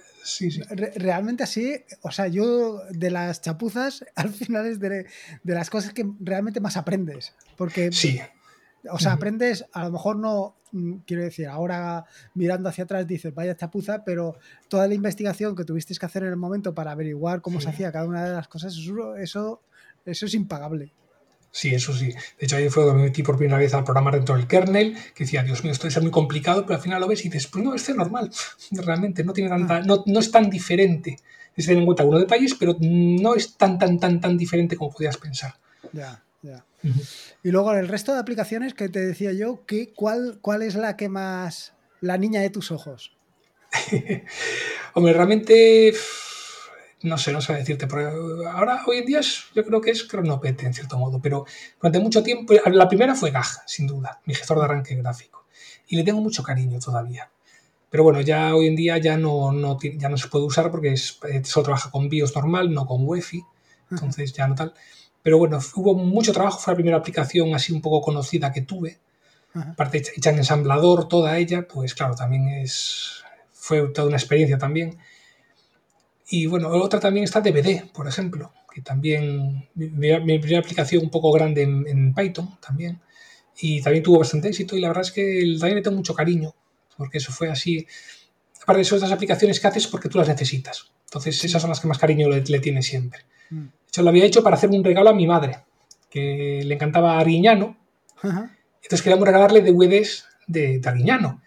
[0.97, 5.07] realmente así, o sea, yo de las chapuzas al final es de,
[5.45, 7.35] las cosas que realmente más aprendes.
[7.57, 8.21] Porque, sí.
[8.91, 13.35] o sea, aprendes, a lo mejor no, mm, quiero decir, ahora mirando hacia atrás dices,
[13.35, 14.39] vaya chapuza, pero
[14.69, 17.93] toda la investigación que tuviste que hacer en el momento para averiguar cómo se hacía
[17.93, 19.63] cada una de las cosas, eso, eso,
[20.07, 20.93] eso es impagable.
[21.55, 22.09] Sí, eso sí.
[22.09, 24.97] De hecho, ahí fue donde me metí por primera vez al programa dentro del kernel,
[25.15, 27.29] que decía, Dios mío, esto debe ser muy complicado, pero al final lo ves y
[27.29, 28.29] dices, pues no, es normal.
[28.73, 31.17] Realmente no tiene tanta, no, no es tan diferente.
[31.55, 34.77] Es tener en cuenta uno de país, pero no es tan, tan, tan, tan diferente
[34.77, 35.55] como podías pensar.
[35.93, 36.65] Ya, ya.
[37.45, 40.97] Y luego el resto de aplicaciones que te decía yo, ¿qué, cuál, ¿cuál es la
[40.97, 43.17] que más, la niña de tus ojos?
[44.95, 45.95] Hombre, realmente
[47.05, 49.21] no sé, no sé decirte, pero ahora hoy en día
[49.55, 51.45] yo creo que es cronopete en cierto modo, pero
[51.81, 55.45] durante mucho tiempo, la primera fue GAG, sin duda, mi gestor de arranque gráfico,
[55.87, 57.31] y le tengo mucho cariño todavía.
[57.91, 61.19] Pero bueno, ya hoy en día ya no, ya no se puede usar porque es,
[61.31, 63.45] eh, solo trabaja con BIOS normal, no con UEFI,
[63.91, 64.75] entonces ya no tal.
[65.23, 68.99] Pero bueno, hubo mucho trabajo, fue la primera aplicación así un poco conocida que tuve.
[69.55, 73.23] Aparte, hecha en ensamblador, toda ella, pues claro, también es.
[73.53, 74.99] Fue toda una experiencia también.
[76.37, 79.69] Y bueno, otra también está DVD, por ejemplo, que también.
[79.77, 83.01] Mi, primera aplicación un poco grande en, Python también.
[83.57, 84.77] Y también tuvo bastante éxito.
[84.77, 85.23] Y la verdad es que
[85.61, 86.53] también le tengo mucho cariño,
[86.97, 87.87] porque eso fue así.
[88.61, 90.91] Aparte de esas aplicaciones que haces porque tú las necesitas.
[91.05, 93.21] Entonces, esas son las que más cariño le, le tiene siempre.
[93.51, 93.61] Mm.
[93.61, 95.59] De hecho, lo había hecho para hacer un regalo a mi madre,
[96.11, 97.79] que le encantaba Arguiñano.
[98.25, 101.43] Entonces queríamos regalarle DVDs de, de Arguiñano.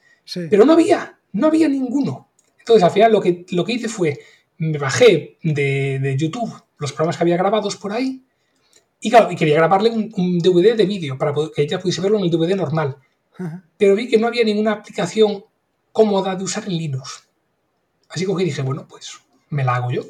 [0.50, 2.30] Pero no había, no había ninguno.
[2.58, 4.18] Entonces, al final, lo que, lo que hice fue,
[4.58, 8.24] me bajé de, YouTube los programas que había grabados por ahí
[9.00, 12.26] y, claro, y quería grabarle un, DVD de vídeo para que ella pudiese verlo en
[12.26, 12.98] el DVD normal.
[13.78, 15.46] Pero vi que no había ninguna aplicación
[15.92, 17.30] cómoda de usar en Linux.
[18.10, 20.04] Así que dije, bueno, pues me la hago yo.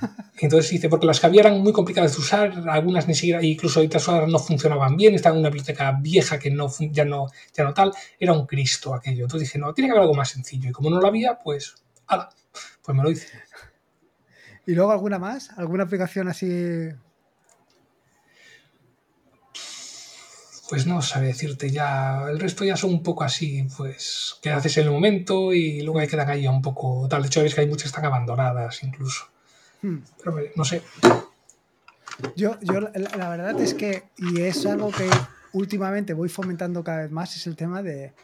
[0.38, 3.80] Entonces dice, porque las que había eran muy complicadas de usar, algunas ni siquiera, incluso
[3.80, 7.74] otras no funcionaban bien, estaba en una biblioteca vieja que no, ya, no, ya no
[7.74, 9.24] tal, era un Cristo aquello.
[9.24, 10.70] Entonces dije, no, tiene que haber algo más sencillo.
[10.70, 11.74] Y como no lo había, pues,
[12.06, 12.30] ala,
[12.82, 13.28] pues me lo hice.
[14.66, 15.50] ¿Y luego alguna más?
[15.56, 16.88] ¿Alguna aplicación así?
[20.68, 22.24] Pues no sabe decirte ya.
[22.28, 26.00] El resto ya son un poco así, pues, que haces en el momento y luego
[26.00, 27.22] hay quedan ahí un poco tal.
[27.22, 29.28] De hecho, ves que hay muchas que están abandonadas incluso.
[29.82, 29.98] Hmm.
[30.18, 30.82] Pero no sé.
[32.34, 35.08] Yo, yo la, verdad es que, y es algo que
[35.52, 38.14] últimamente voy fomentando cada vez más, es el tema de,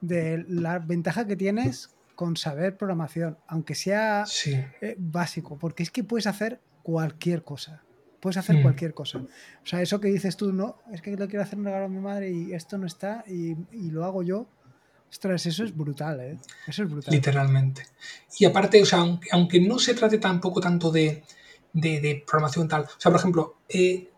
[0.00, 6.26] la ventaja que tienes con saber programación, aunque sea eh, básico, porque es que puedes
[6.26, 7.84] hacer cualquier cosa.
[8.18, 8.62] Puedes hacer hmm.
[8.62, 9.18] cualquier cosa.
[9.18, 11.88] O sea, eso que dices tú, no, es que le quiero hacer un regalo a
[11.88, 14.48] mi madre y esto no está y, y lo hago yo
[15.08, 16.38] Ostras, eso es brutal, ¿eh?
[16.66, 17.14] Eso es brutal.
[17.14, 17.86] Literalmente.
[18.36, 21.22] Y aparte, o sea, aunque, no se trate tampoco tanto de,
[21.72, 24.10] de, programación tal, o sea, por ejemplo, eh,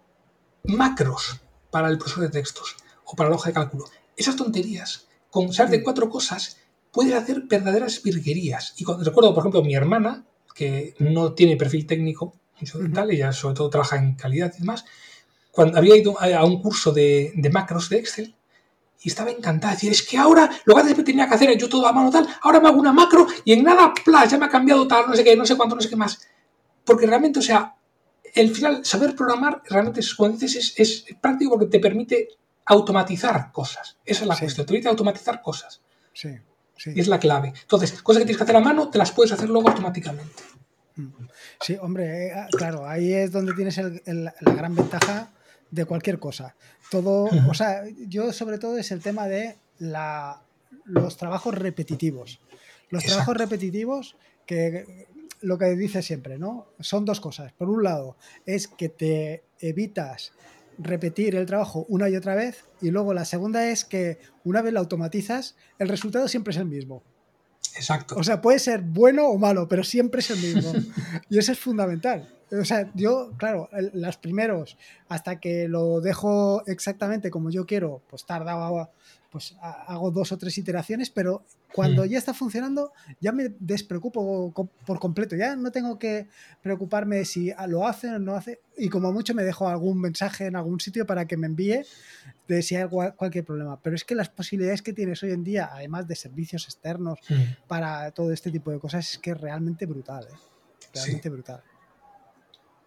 [0.64, 1.38] macros
[1.70, 3.84] para el profesor de textos o para la hoja de cálculo,
[4.16, 5.84] esas tonterías, con saber de mm.
[5.84, 6.56] cuatro cosas,
[6.92, 8.74] puedes hacer verdaderas virguerías.
[8.76, 10.24] Y cuando, recuerdo, por ejemplo, mi hermana,
[10.54, 12.34] que no tiene perfil técnico,
[12.94, 14.84] tal, ella sobre todo trabaja en calidad y demás,
[15.50, 18.34] cuando había ido a un curso de, de macros de Excel,
[19.02, 19.74] y estaba encantada.
[19.74, 22.28] Decir, es que ahora lo que antes tenía que hacer yo todo a mano tal,
[22.42, 25.16] ahora me hago una macro y en nada, pla, ya me ha cambiado tal, no
[25.16, 26.20] sé qué, no sé cuánto, no sé qué más.
[26.84, 27.74] Porque realmente, o sea,
[28.34, 32.28] el final, saber programar, realmente, como dices, es, práctico porque te permite
[32.66, 33.98] automatizar cosas.
[34.04, 35.80] Esa es la cuestión, te permite automatizar cosas.
[36.12, 36.28] Sí,
[36.80, 36.92] sí.
[36.96, 37.52] Es la clave.
[37.60, 40.42] Entonces, cosas que tienes que hacer a mano, te las puedes hacer luego automáticamente.
[40.96, 41.08] Mm.
[41.60, 45.30] Sí, hombre, eh, ah, claro, ahí es donde tienes la gran ventaja
[45.70, 46.54] de cualquier cosa.
[46.90, 50.42] Todo, o sea, yo sobre todo es el tema de la,
[50.84, 52.40] los trabajos repetitivos.
[52.88, 54.16] Los trabajos repetitivos
[54.46, 55.06] que
[55.42, 56.66] lo que dice siempre, ¿no?
[56.80, 57.52] Son dos cosas.
[57.52, 58.16] Por un lado,
[58.46, 60.32] es que te evitas
[60.82, 64.72] repetir el trabajo una y otra vez y luego la segunda es que una vez
[64.72, 67.02] lo automatizas, el resultado siempre es el mismo.
[67.76, 68.16] Exacto.
[68.16, 70.72] O sea, puede ser bueno o malo, pero siempre es el mismo.
[71.28, 72.28] y eso es fundamental.
[72.52, 74.76] O sea, yo, claro, los primeros,
[75.08, 78.90] hasta que lo dejo exactamente como yo quiero, pues tardaba,
[79.30, 84.52] pues hago dos o tres iteraciones, pero cuando ya está funcionando, ya me despreocupo
[84.84, 85.36] por completo.
[85.36, 86.28] Ya no tengo que
[86.62, 88.60] preocuparme si lo hace o no hace.
[88.76, 91.84] Y como mucho me dejo algún mensaje en algún sitio para que me envíe
[92.48, 93.80] de si hay cualquier problema.
[93.80, 97.20] Pero es que las posibilidades que tienes hoy en día, además de servicios externos
[97.68, 100.24] para todo este tipo de cosas, es que es realmente brutal.
[100.24, 100.36] ¿eh?
[100.92, 101.62] Realmente brutal.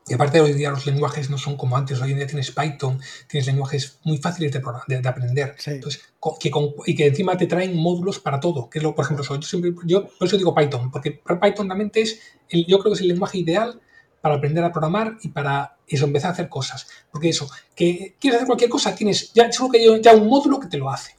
[0.08, 2.99] Y aparte hoy día los lenguajes no son como antes, hoy en día tienes Python,
[3.28, 5.56] tienes lenguajes muy fáciles de, de, aprender.
[5.66, 6.01] Entonces,
[6.39, 6.51] que
[6.88, 9.74] y que encima te traen módulos para todo, que es lo, por ejemplo, yo siempre,
[9.86, 13.08] yo por eso digo Python, porque Python realmente es, el, yo creo que es el
[13.08, 13.80] lenguaje ideal
[14.20, 16.88] para aprender a programar y para eso, empezar a hacer cosas.
[17.10, 20.68] Porque eso, que quieres hacer cualquier cosa, tienes ya, solo que ya un módulo que
[20.68, 21.16] te lo hace.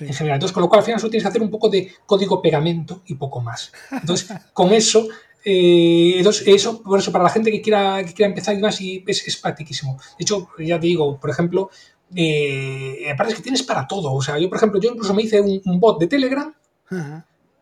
[0.00, 0.36] En general.
[0.36, 3.02] Entonces, con lo cual al final solo tienes que hacer un poco de código pegamento
[3.06, 3.72] y poco más.
[3.90, 5.06] Entonces, con eso
[5.44, 8.80] eh, entonces, eso, por eso, para la gente que quiera, que quiera empezar y más,
[8.80, 9.96] y es, es practiquísimo.
[10.18, 11.70] De hecho, ya te digo, por ejemplo,
[12.14, 14.12] eh, aparte es que tienes para todo.
[14.12, 16.54] O sea, yo, por ejemplo, yo incluso me hice un, bot de Telegram,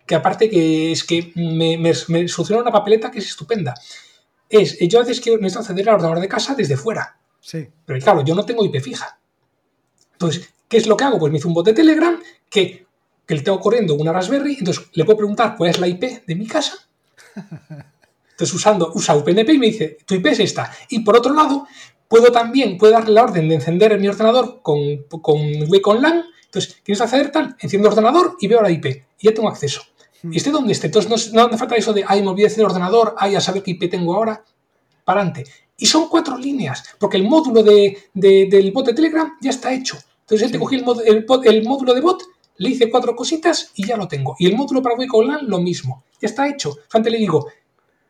[0.06, 3.74] que aparte que es que me, me, soluciona una papeleta que es estupenda.
[4.48, 7.16] Es, yo a veces quiero, necesito acceder al ordenador de casa desde fuera.
[7.40, 7.66] Sí.
[7.86, 9.18] Pero claro, yo no tengo IP fija.
[10.12, 11.18] Entonces, ¿qué es lo que hago?
[11.18, 12.20] Pues me hice un bot de Telegram
[12.50, 12.86] que,
[13.24, 16.34] que le tengo corriendo una Raspberry, entonces le puedo preguntar cuál es la IP de
[16.34, 16.89] mi casa
[17.36, 20.72] entonces, usando, usa UPnP y me dice, tu IP es esta.
[20.88, 21.66] Y por otro lado,
[22.08, 24.78] puedo también, puedo darle la orden de encender mi ordenador con,
[25.20, 26.24] con Wacom LAN.
[26.46, 27.56] Entonces, ¿quieres acceder tal?
[27.60, 28.86] Enciendo el ordenador y veo la IP.
[29.18, 29.82] Y ya tengo acceso.
[30.22, 30.34] Y hmm.
[30.34, 30.86] esté donde esté.
[30.86, 33.40] Entonces, no, no hace falta eso de, ay, me olvidé de el ordenador, ay, a
[33.40, 34.42] saber qué IP tengo ahora.
[35.04, 35.50] para adelante.
[35.76, 39.96] Y son cuatro líneas, porque el módulo de, del bot de Telegram ya está hecho.
[40.20, 40.84] Entonces, te cogí el,
[41.44, 42.22] el, módulo de bot,
[42.61, 44.36] le hice cuatro cositas y ya lo tengo.
[44.38, 46.04] Y el módulo para Online, lo mismo.
[46.20, 46.76] Ya está hecho.
[46.92, 47.48] Antes le digo,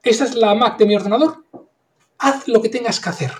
[0.02, 1.44] esta es la Mac de mi ordenador,
[2.18, 3.30] haz lo que tengas que hacer.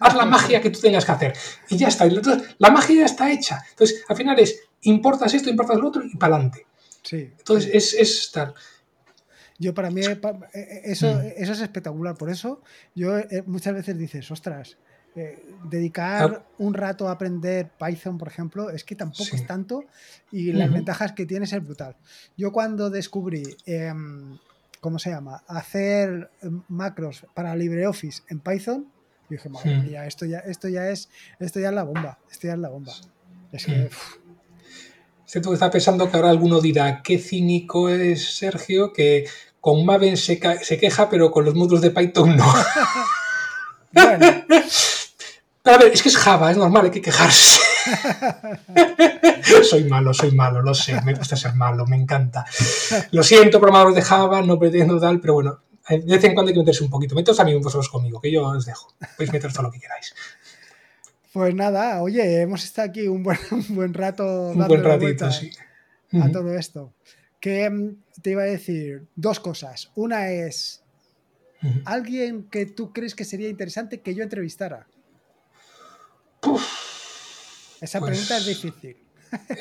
[0.00, 1.32] Haz la magia que tú tengas que hacer.
[1.68, 2.06] Y ya está.
[2.06, 3.62] Entonces, la magia ya está hecha.
[3.70, 6.66] Entonces, al final es, importas esto, importas lo otro y para adelante.
[7.02, 7.30] Sí.
[7.38, 8.54] Entonces, es, es tal.
[9.58, 10.18] Yo para mí eh,
[10.54, 12.16] eh, eso, eso es espectacular.
[12.16, 12.62] Por eso
[12.96, 14.76] yo eh, muchas veces dices, ostras,
[15.64, 19.84] dedicar un rato a aprender Python, por ejemplo, es que tampoco es tanto
[20.30, 21.96] y las ventajas que tiene es brutal.
[22.36, 24.38] Yo cuando descubrí, em,
[24.80, 25.42] ¿cómo se llama?
[25.46, 26.30] Hacer
[26.68, 28.86] macros para LibreOffice en Python,
[29.28, 31.08] dije, madre mía, esto ya, esto ya es,
[31.38, 32.92] esto ya es la bomba, esto ya es la bomba.
[33.52, 33.90] Es que...
[35.30, 39.26] que estás pensando que ahora alguno dirá, qué cínico es Sergio, que
[39.60, 42.52] con Maven se, queja, pero con los módulos de Python no.
[43.92, 44.26] bueno.
[45.62, 47.60] Pero a ver, es que es Java, es normal, hay que quejarse.
[49.62, 52.44] soy malo, soy malo, lo sé, me gusta ser malo, me encanta.
[53.12, 56.54] Lo siento, programadores de Java, no pretendo tal, pero bueno, de vez en cuando hay
[56.54, 57.14] que meterse un poquito.
[57.14, 58.92] Meteos también vosotros conmigo, que yo os dejo.
[59.16, 60.14] Podéis meter todo lo que queráis.
[61.32, 64.48] Pues nada, oye, hemos estado aquí un buen, un buen rato.
[64.48, 65.50] Un buen ratito, sí.
[66.20, 66.92] A todo esto.
[67.40, 69.90] Que mm, te iba a decir dos cosas.
[69.94, 70.82] Una es,
[71.84, 74.86] ¿alguien que tú crees que sería interesante que yo entrevistara?
[77.80, 78.96] Esa pues pregunta es difícil.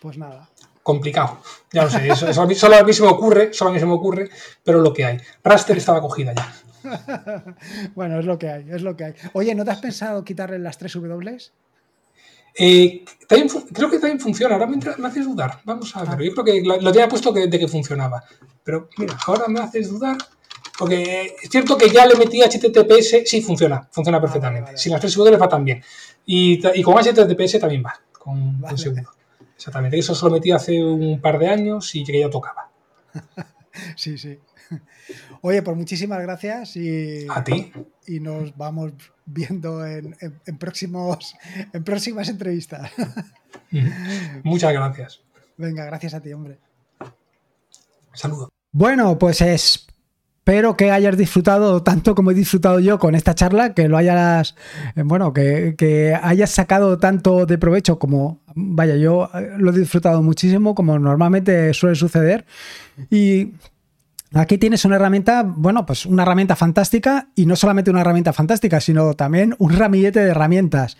[0.00, 0.48] Pues nada.
[0.82, 1.38] Complicado.
[1.72, 3.92] Ya lo sé, eso, solo a mí se me ocurre, solo a mí se me
[3.92, 4.30] ocurre,
[4.62, 5.18] pero lo que hay.
[5.42, 6.54] Raster estaba cogida ya.
[7.94, 9.14] bueno, es lo que hay, es lo que hay.
[9.32, 11.38] Oye, ¿no te has pensado quitarle las tres W?
[12.58, 15.60] Eh, creo que también funciona, ahora me, haces dudar.
[15.64, 18.22] Vamos a ver, yo creo que lo, tenía puesto de que funcionaba.
[18.62, 20.16] Pero mira, ahora me haces dudar.
[20.78, 24.76] Porque es cierto que ya le metí HTTPS, sí funciona, funciona perfectamente.
[24.76, 25.82] Si las tres W va también.
[26.26, 29.10] Y, y, con HTTPS también va, con, seguro.
[29.56, 32.70] Exactamente, eso se lo metí hace un par de años y que ya tocaba.
[33.96, 34.38] sí, sí.
[35.40, 37.72] Oye, pues muchísimas gracias y, a ti.
[38.06, 38.92] Y nos vamos
[39.24, 40.16] viendo en,
[40.58, 41.36] próximos,
[41.72, 42.90] en próximas entrevistas.
[44.42, 45.20] Muchas gracias.
[45.56, 46.58] Venga, gracias a ti, hombre.
[48.12, 48.50] Saludo.
[48.72, 49.40] Bueno, pues
[50.46, 54.54] espero que hayas disfrutado tanto como he disfrutado yo con esta charla, que lo hayas,
[54.94, 59.78] eh, bueno, que, que hayas sacado tanto de provecho como, vaya, yo eh, lo he
[59.80, 62.44] disfrutado muchísimo, como normalmente suele suceder.
[63.10, 63.54] Y
[64.34, 68.80] Aquí tienes una herramienta, bueno, pues una herramienta fantástica y no solamente una herramienta fantástica,
[68.80, 70.96] sino también un ramillete de herramientas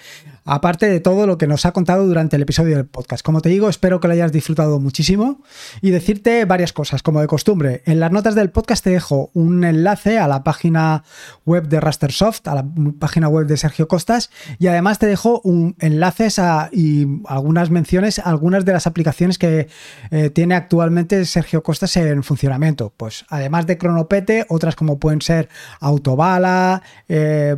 [0.47, 3.24] aparte de todo lo que nos ha contado durante el episodio del podcast.
[3.24, 5.43] Como te digo, espero que lo hayas disfrutado muchísimo
[5.83, 7.83] y decirte varias cosas, como de costumbre.
[7.85, 11.03] En las notas del podcast te dejo un enlace a la página
[11.45, 12.64] web de Rastersoft, a la
[12.99, 18.20] página web de Sergio Costas y además te dejo un enlaces a, y algunas menciones
[18.20, 19.66] a algunas de las aplicaciones que
[20.12, 22.93] eh, tiene actualmente Sergio Costas en funcionamiento.
[22.97, 25.49] Pues además de Cronopete, otras como pueden ser
[25.81, 27.57] Autobala, eh,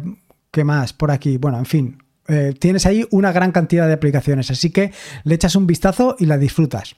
[0.51, 0.93] ¿qué más?
[0.93, 1.99] Por aquí, bueno, en fin,
[2.29, 4.93] eh, tienes ahí una gran cantidad de aplicaciones, así que
[5.25, 6.97] le echas un vistazo y la disfrutas.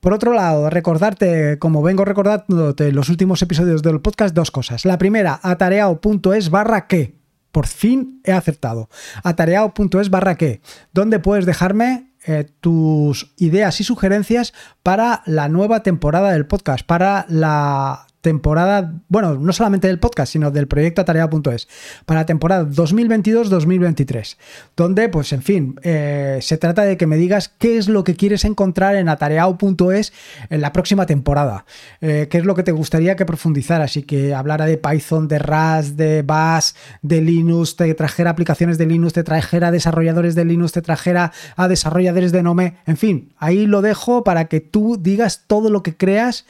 [0.00, 4.84] Por otro lado, recordarte, como vengo recordándote los últimos episodios del podcast, dos cosas.
[4.84, 7.14] La primera, atareao.es barra que.
[7.52, 8.88] Por fin he aceptado.
[9.22, 14.52] Atareao.es barra que, donde puedes dejarme eh, tus ideas y sugerencias
[14.82, 20.50] para la nueva temporada del podcast, para la temporada, bueno, no solamente del podcast, sino
[20.50, 21.68] del proyecto Atarea.es,
[22.06, 24.36] para la temporada 2022-2023,
[24.76, 28.14] donde, pues, en fin, eh, se trata de que me digas qué es lo que
[28.14, 30.12] quieres encontrar en atareao.es
[30.48, 31.66] en la próxima temporada,
[32.00, 35.40] eh, qué es lo que te gustaría que profundizara, así que hablara de Python, de
[35.40, 36.70] Rust, de Bash,
[37.02, 41.66] de Linux, te trajera aplicaciones de Linux, te trajera desarrolladores de Linux, te trajera a
[41.66, 45.96] desarrolladores de Nome, en fin, ahí lo dejo para que tú digas todo lo que
[45.96, 46.46] creas,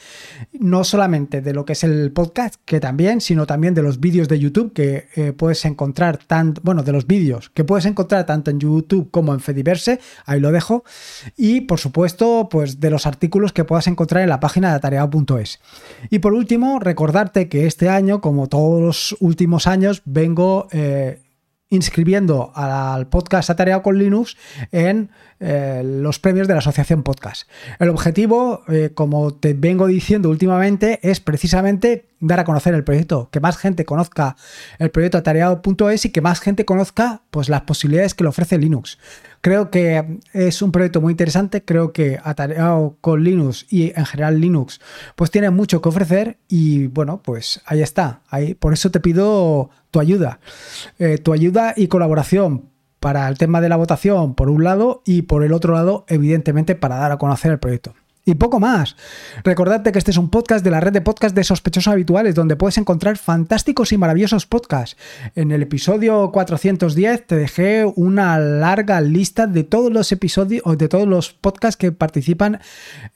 [0.52, 4.00] no solamente de lo lo que es el podcast, que también, sino también de los
[4.00, 8.26] vídeos de YouTube que eh, puedes encontrar, tanto, bueno, de los vídeos que puedes encontrar
[8.26, 10.82] tanto en YouTube como en Fediverse, ahí lo dejo,
[11.36, 15.60] y por supuesto, pues de los artículos que puedas encontrar en la página de atareado.es.
[16.10, 20.66] Y por último, recordarte que este año, como todos los últimos años, vengo...
[20.72, 21.21] Eh,
[21.72, 24.36] inscribiendo al podcast Atareado con Linux
[24.72, 25.10] en
[25.40, 27.48] eh, los premios de la Asociación Podcast.
[27.78, 33.30] El objetivo, eh, como te vengo diciendo últimamente, es precisamente dar a conocer el proyecto,
[33.32, 34.36] que más gente conozca
[34.78, 38.98] el proyecto atareado.es y que más gente conozca pues, las posibilidades que le ofrece Linux.
[39.42, 44.40] Creo que es un proyecto muy interesante, creo que Atareado con Linux y en general
[44.40, 44.80] Linux
[45.16, 49.68] pues tiene mucho que ofrecer y bueno, pues ahí está, ahí, por eso te pido
[49.90, 50.38] tu ayuda,
[51.00, 52.70] eh, tu ayuda y colaboración
[53.00, 56.76] para el tema de la votación por un lado y por el otro lado, evidentemente,
[56.76, 57.94] para dar a conocer el proyecto.
[58.24, 58.94] Y poco más.
[59.42, 62.54] Recordarte que este es un podcast de la red de podcast de sospechosos habituales, donde
[62.54, 64.96] puedes encontrar fantásticos y maravillosos podcasts.
[65.34, 71.08] En el episodio 410 te dejé una larga lista de todos los episodios de todos
[71.08, 72.60] los podcasts que participan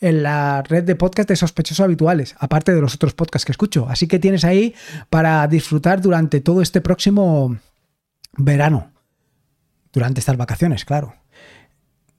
[0.00, 3.86] en la red de podcast de sospechosos habituales, aparte de los otros podcasts que escucho.
[3.88, 4.74] Así que tienes ahí
[5.08, 7.56] para disfrutar durante todo este próximo
[8.36, 8.90] verano
[9.92, 11.14] durante estas vacaciones, claro.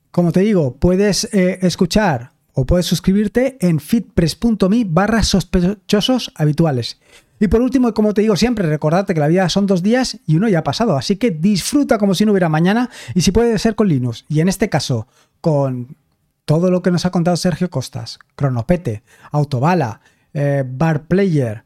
[0.09, 6.99] Como te digo, puedes eh, escuchar o puedes suscribirte en fitpress.me barra sospechosos habituales.
[7.39, 10.37] Y por último, como te digo siempre, recordarte que la vida son dos días y
[10.37, 13.59] uno ya ha pasado, así que disfruta como si no hubiera mañana y si puede
[13.59, 14.25] ser con Linux.
[14.27, 15.05] Y en este caso,
[15.39, 15.97] con
[16.45, 20.01] todo lo que nos ha contado Sergio Costas, Cronopete, Autobala,
[20.33, 21.63] eh, Bar Player,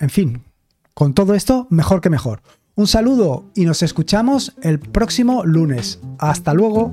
[0.00, 0.42] en fin,
[0.94, 2.42] con todo esto, mejor que mejor.
[2.74, 6.00] Un saludo y nos escuchamos el próximo lunes.
[6.18, 6.92] Hasta luego.